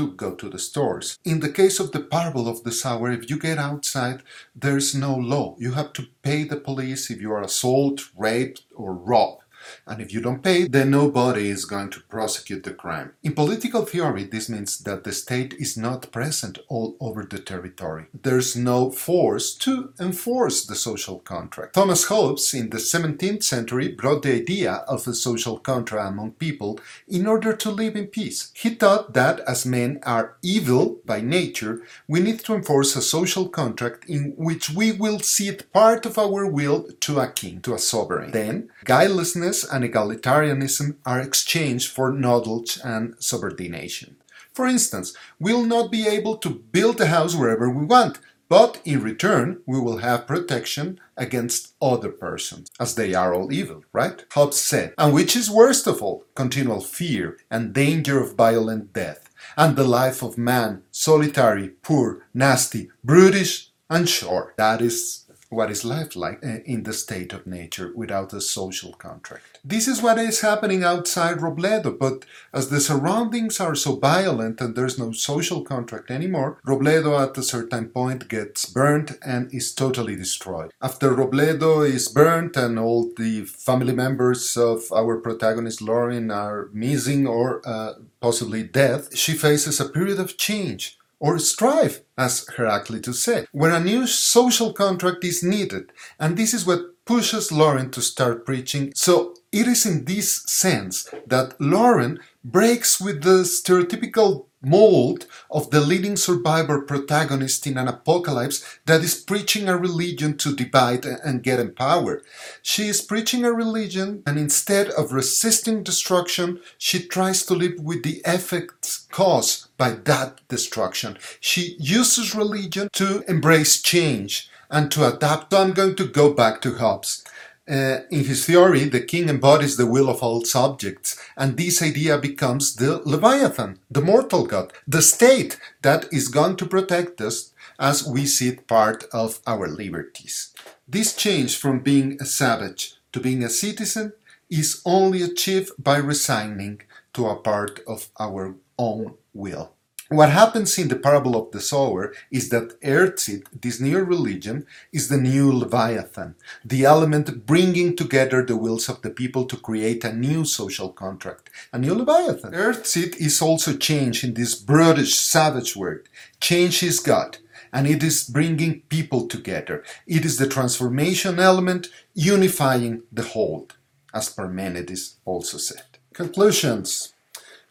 to 0.00 0.12
go 0.12 0.34
to 0.34 0.48
the 0.48 0.58
stores. 0.58 1.18
In 1.24 1.40
the 1.40 1.52
case 1.52 1.78
of 1.78 1.92
the 1.92 2.00
parable 2.00 2.48
of 2.48 2.64
the 2.64 2.72
sower, 2.72 3.10
if 3.10 3.28
you 3.28 3.38
get 3.38 3.58
outside, 3.58 4.22
there's 4.54 4.94
no 4.94 5.14
law. 5.14 5.56
You 5.58 5.72
have 5.72 5.92
to 5.94 6.08
pay 6.22 6.44
the 6.44 6.56
police 6.56 7.10
if 7.10 7.20
you 7.20 7.30
are 7.32 7.42
assaulted, 7.42 8.06
raped, 8.16 8.62
or 8.74 8.94
robbed. 8.94 9.42
And 9.86 10.00
if 10.00 10.12
you 10.12 10.20
don't 10.20 10.42
pay, 10.42 10.68
then 10.68 10.90
nobody 10.90 11.48
is 11.48 11.64
going 11.64 11.90
to 11.90 12.00
prosecute 12.00 12.64
the 12.64 12.74
crime. 12.74 13.12
In 13.22 13.34
political 13.34 13.84
theory, 13.84 14.24
this 14.24 14.48
means 14.48 14.78
that 14.78 15.04
the 15.04 15.12
state 15.12 15.54
is 15.54 15.76
not 15.76 16.10
present 16.12 16.58
all 16.68 16.96
over 17.00 17.24
the 17.24 17.38
territory. 17.38 18.06
There's 18.22 18.56
no 18.56 18.90
force 18.90 19.54
to 19.56 19.92
enforce 20.00 20.64
the 20.64 20.74
social 20.74 21.18
contract. 21.20 21.74
Thomas 21.74 22.04
Hobbes 22.04 22.54
in 22.54 22.70
the 22.70 22.78
17th 22.78 23.42
century 23.42 23.88
brought 23.88 24.22
the 24.22 24.34
idea 24.34 24.72
of 24.88 25.06
a 25.06 25.14
social 25.14 25.58
contract 25.58 26.08
among 26.08 26.32
people 26.32 26.80
in 27.08 27.26
order 27.26 27.54
to 27.54 27.70
live 27.70 27.96
in 27.96 28.06
peace. 28.06 28.50
He 28.54 28.70
thought 28.70 29.14
that 29.14 29.40
as 29.40 29.66
men 29.66 30.00
are 30.04 30.36
evil 30.42 31.00
by 31.04 31.20
nature, 31.20 31.82
we 32.08 32.20
need 32.20 32.40
to 32.40 32.54
enforce 32.54 32.96
a 32.96 33.02
social 33.02 33.48
contract 33.48 34.08
in 34.08 34.32
which 34.36 34.70
we 34.70 34.92
will 34.92 35.20
cede 35.20 35.70
part 35.72 36.06
of 36.06 36.18
our 36.18 36.46
will 36.46 36.88
to 37.00 37.20
a 37.20 37.28
king, 37.28 37.60
to 37.62 37.74
a 37.74 37.78
sovereign. 37.78 38.30
Then, 38.30 38.70
guilelessness 38.84 39.59
and 39.64 39.84
egalitarianism 39.84 40.96
are 41.04 41.20
exchanged 41.20 41.90
for 41.90 42.12
knowledge 42.12 42.78
and 42.84 43.14
subordination. 43.18 44.16
For 44.52 44.66
instance, 44.66 45.16
we'll 45.38 45.64
not 45.64 45.90
be 45.90 46.06
able 46.06 46.36
to 46.38 46.50
build 46.50 47.00
a 47.00 47.06
house 47.06 47.34
wherever 47.34 47.70
we 47.70 47.84
want, 47.84 48.18
but 48.48 48.80
in 48.84 49.00
return 49.00 49.62
we 49.64 49.78
will 49.78 49.98
have 49.98 50.26
protection 50.26 50.98
against 51.16 51.74
other 51.80 52.10
persons, 52.10 52.68
as 52.80 52.96
they 52.96 53.14
are 53.14 53.32
all 53.32 53.52
evil, 53.52 53.84
right? 53.92 54.24
Hobbes 54.32 54.60
said, 54.60 54.92
and 54.98 55.14
which 55.14 55.36
is 55.36 55.48
worst 55.48 55.86
of 55.86 56.02
all, 56.02 56.24
continual 56.34 56.80
fear 56.80 57.38
and 57.50 57.72
danger 57.72 58.20
of 58.20 58.34
violent 58.34 58.92
death, 58.92 59.30
and 59.56 59.76
the 59.76 59.84
life 59.84 60.22
of 60.22 60.36
man, 60.36 60.82
solitary, 60.90 61.68
poor, 61.68 62.26
nasty, 62.34 62.90
brutish, 63.04 63.70
and 63.88 64.08
short. 64.08 64.56
That 64.56 64.80
is 64.80 65.26
what 65.50 65.70
is 65.70 65.84
life 65.84 66.14
like 66.14 66.38
uh, 66.44 66.58
in 66.64 66.84
the 66.84 66.92
state 66.92 67.32
of 67.32 67.46
nature 67.46 67.92
without 67.94 68.32
a 68.32 68.40
social 68.40 68.92
contract. 68.92 69.58
This 69.64 69.88
is 69.88 70.00
what 70.00 70.16
is 70.16 70.40
happening 70.40 70.84
outside 70.84 71.38
Robledo, 71.38 71.98
but 71.98 72.24
as 72.52 72.70
the 72.70 72.80
surroundings 72.80 73.60
are 73.60 73.74
so 73.74 73.96
violent 73.96 74.60
and 74.60 74.74
there's 74.74 74.98
no 74.98 75.10
social 75.12 75.62
contract 75.62 76.10
anymore, 76.10 76.58
Robledo 76.64 77.20
at 77.20 77.36
a 77.36 77.42
certain 77.42 77.88
point 77.88 78.28
gets 78.28 78.64
burnt 78.64 79.18
and 79.22 79.52
is 79.52 79.74
totally 79.74 80.14
destroyed. 80.16 80.70
After 80.80 81.10
Robledo 81.10 81.86
is 81.86 82.08
burnt 82.08 82.56
and 82.56 82.78
all 82.78 83.10
the 83.16 83.44
family 83.44 83.92
members 83.92 84.56
of 84.56 84.90
our 84.92 85.18
protagonist 85.18 85.82
Lauren 85.82 86.30
are 86.30 86.70
missing 86.72 87.26
or 87.26 87.60
uh, 87.66 87.94
possibly 88.20 88.62
dead, 88.62 89.16
she 89.16 89.32
faces 89.32 89.80
a 89.80 89.88
period 89.88 90.20
of 90.20 90.36
change 90.36 90.96
or 91.20 91.38
strive, 91.38 92.02
as 92.18 92.46
Heraclitus 92.56 93.22
said, 93.22 93.46
where 93.52 93.72
a 93.72 93.78
new 93.78 94.06
social 94.06 94.72
contract 94.72 95.22
is 95.22 95.42
needed. 95.44 95.92
And 96.18 96.36
this 96.36 96.52
is 96.54 96.66
what 96.66 97.04
pushes 97.04 97.52
Lauren 97.52 97.90
to 97.90 98.00
start 98.00 98.46
preaching. 98.46 98.92
So 98.96 99.34
it 99.52 99.66
is 99.66 99.84
in 99.84 100.06
this 100.06 100.42
sense 100.46 101.08
that 101.26 101.60
Lauren 101.60 102.20
breaks 102.42 103.00
with 103.00 103.22
the 103.22 103.42
stereotypical 103.42 104.46
mold 104.62 105.26
of 105.50 105.70
the 105.70 105.80
leading 105.80 106.16
survivor 106.16 106.82
protagonist 106.82 107.66
in 107.66 107.78
an 107.78 107.88
apocalypse 107.88 108.78
that 108.86 109.02
is 109.02 109.14
preaching 109.14 109.68
a 109.68 109.76
religion 109.76 110.36
to 110.36 110.54
divide 110.54 111.04
and 111.04 111.42
get 111.42 111.60
empowered. 111.60 112.22
She 112.62 112.88
is 112.88 113.00
preaching 113.00 113.44
a 113.44 113.52
religion, 113.52 114.22
and 114.26 114.38
instead 114.38 114.88
of 114.90 115.12
resisting 115.12 115.82
destruction, 115.82 116.60
she 116.78 117.06
tries 117.06 117.44
to 117.46 117.54
live 117.54 117.80
with 117.80 118.02
the 118.02 118.20
effects 118.24 119.06
caused 119.10 119.76
by 119.76 119.92
that 120.04 120.40
destruction. 120.48 121.18
She 121.40 121.76
uses 121.78 122.34
religion 122.34 122.88
to 122.92 123.24
embrace 123.28 123.80
change 123.80 124.50
and 124.70 124.90
to 124.92 125.06
adapt. 125.12 125.52
So 125.52 125.60
I'm 125.60 125.72
going 125.72 125.96
to 125.96 126.06
go 126.06 126.32
back 126.32 126.60
to 126.62 126.74
Hobbes. 126.74 127.24
Uh, 127.70 128.00
in 128.10 128.24
his 128.24 128.44
theory, 128.44 128.84
the 128.86 129.00
king 129.00 129.28
embodies 129.28 129.76
the 129.76 129.86
will 129.86 130.08
of 130.10 130.24
all 130.24 130.44
subjects, 130.44 131.16
and 131.36 131.56
this 131.56 131.80
idea 131.80 132.18
becomes 132.18 132.74
the 132.74 133.00
Leviathan, 133.04 133.78
the 133.88 134.00
mortal 134.00 134.44
god, 134.44 134.72
the 134.88 135.00
state 135.00 135.56
that 135.82 136.04
is 136.12 136.26
going 136.26 136.56
to 136.56 136.66
protect 136.66 137.20
us 137.20 137.52
as 137.78 138.04
we 138.04 138.26
cede 138.26 138.66
part 138.66 139.04
of 139.12 139.38
our 139.46 139.68
liberties. 139.68 140.52
This 140.88 141.14
change 141.14 141.56
from 141.56 141.78
being 141.78 142.18
a 142.20 142.24
savage 142.24 142.94
to 143.12 143.20
being 143.20 143.44
a 143.44 143.48
citizen 143.48 144.14
is 144.50 144.82
only 144.84 145.22
achieved 145.22 145.70
by 145.78 145.98
resigning 145.98 146.82
to 147.14 147.28
a 147.28 147.36
part 147.36 147.78
of 147.86 148.08
our 148.18 148.56
own 148.76 149.14
will. 149.32 149.74
What 150.10 150.30
happens 150.30 150.76
in 150.76 150.88
the 150.88 150.96
parable 150.96 151.36
of 151.36 151.52
the 151.52 151.60
sower 151.60 152.12
is 152.32 152.48
that 152.48 152.80
Earthseed, 152.80 153.44
this 153.62 153.78
new 153.78 154.02
religion, 154.02 154.66
is 154.92 155.06
the 155.06 155.16
new 155.16 155.52
Leviathan, 155.52 156.34
the 156.64 156.84
element 156.84 157.46
bringing 157.46 157.94
together 157.94 158.44
the 158.44 158.56
wills 158.56 158.88
of 158.88 159.02
the 159.02 159.10
people 159.10 159.44
to 159.44 159.56
create 159.56 160.02
a 160.02 160.12
new 160.12 160.44
social 160.44 160.88
contract, 160.88 161.48
a 161.72 161.78
new 161.78 161.94
Leviathan. 161.94 162.52
Earthseed 162.52 163.18
is 163.18 163.40
also 163.40 163.76
change 163.76 164.24
in 164.24 164.34
this 164.34 164.56
brutish, 164.56 165.14
savage 165.14 165.76
word. 165.76 166.08
Change 166.40 166.82
is 166.82 166.98
God, 166.98 167.38
and 167.72 167.86
it 167.86 168.02
is 168.02 168.24
bringing 168.24 168.80
people 168.88 169.28
together. 169.28 169.84
It 170.08 170.24
is 170.24 170.38
the 170.38 170.48
transformation 170.48 171.38
element 171.38 171.86
unifying 172.14 173.04
the 173.12 173.22
whole, 173.22 173.68
as 174.12 174.28
Parmenides 174.28 175.18
also 175.24 175.56
said. 175.56 175.84
Conclusions. 176.14 177.12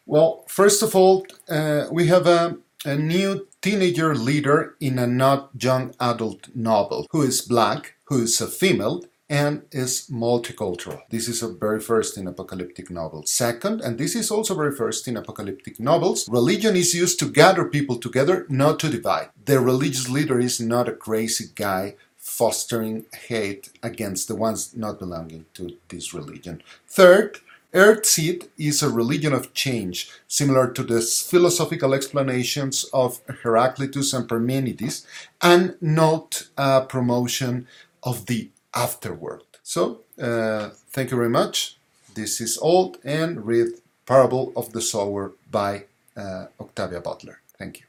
Well, 0.10 0.44
first 0.48 0.82
of 0.82 0.96
all, 0.96 1.28
uh, 1.48 1.86
we 1.92 2.08
have 2.08 2.26
a, 2.26 2.58
a, 2.84 2.96
new 2.96 3.48
teenager 3.62 4.16
leader 4.16 4.76
in 4.80 4.98
a 4.98 5.06
not 5.06 5.52
young 5.60 5.94
adult 6.00 6.48
novel 6.56 7.06
who 7.12 7.22
is 7.22 7.44
black, 7.44 7.94
who 8.06 8.24
is 8.24 8.42
a 8.42 8.48
female, 8.48 9.06
and 9.30 9.62
is 9.72 10.10
multicultural. 10.12 11.00
This 11.12 11.28
is 11.28 11.44
a 11.44 11.54
very 11.54 11.80
first 11.80 12.18
in 12.18 12.26
apocalyptic 12.26 12.90
novels. 12.90 13.30
Second, 13.30 13.82
and 13.82 14.00
this 14.00 14.16
is 14.16 14.32
also 14.32 14.56
very 14.56 14.76
first 14.76 15.08
in 15.08 15.16
apocalyptic 15.16 15.80
novels, 15.80 16.28
religion 16.28 16.76
is 16.76 16.96
used 16.96 17.20
to 17.20 17.30
gather 17.30 17.66
people 17.66 17.98
together, 17.98 18.48
not 18.50 18.80
to 18.80 18.90
divide. 18.90 19.30
The 19.46 19.60
religious 19.60 20.10
leader 20.10 20.40
is 20.40 20.60
not 20.60 20.90
a 20.90 20.94
crazy 20.94 21.50
guy 21.54 21.94
fostering 22.18 23.06
hate 23.28 23.70
against 23.84 24.28
the 24.28 24.36
ones 24.36 24.76
not 24.76 24.98
belonging 24.98 25.46
to 25.54 25.78
this 25.90 26.16
religion. 26.16 26.64
Third, 26.88 27.42
Earthseed 27.74 28.50
is 28.58 28.82
a 28.82 28.90
religion 28.90 29.32
of 29.32 29.54
change, 29.54 30.10
similar 30.28 30.72
to 30.72 30.84
the 30.84 31.02
philosophical 31.02 31.94
explanations 31.94 32.84
of 32.94 33.22
Heraclitus 33.44 34.12
and 34.14 34.28
Parmenides, 34.28 35.06
and 35.42 35.76
not 35.80 36.50
a 36.58 36.82
promotion 36.82 37.68
of 38.02 38.26
the 38.26 38.50
afterworld. 38.74 39.44
So, 39.62 40.02
uh, 40.20 40.70
thank 40.90 41.12
you 41.12 41.18
very 41.18 41.30
much. 41.30 41.78
This 42.16 42.42
is 42.42 42.58
Old 42.58 42.98
and 43.04 43.46
read 43.46 43.68
Parable 44.08 44.52
of 44.56 44.74
the 44.74 44.82
Sower 44.82 45.34
by 45.52 45.86
uh, 46.18 46.48
Octavia 46.60 47.02
Butler. 47.02 47.42
Thank 47.58 47.82
you. 47.82 47.89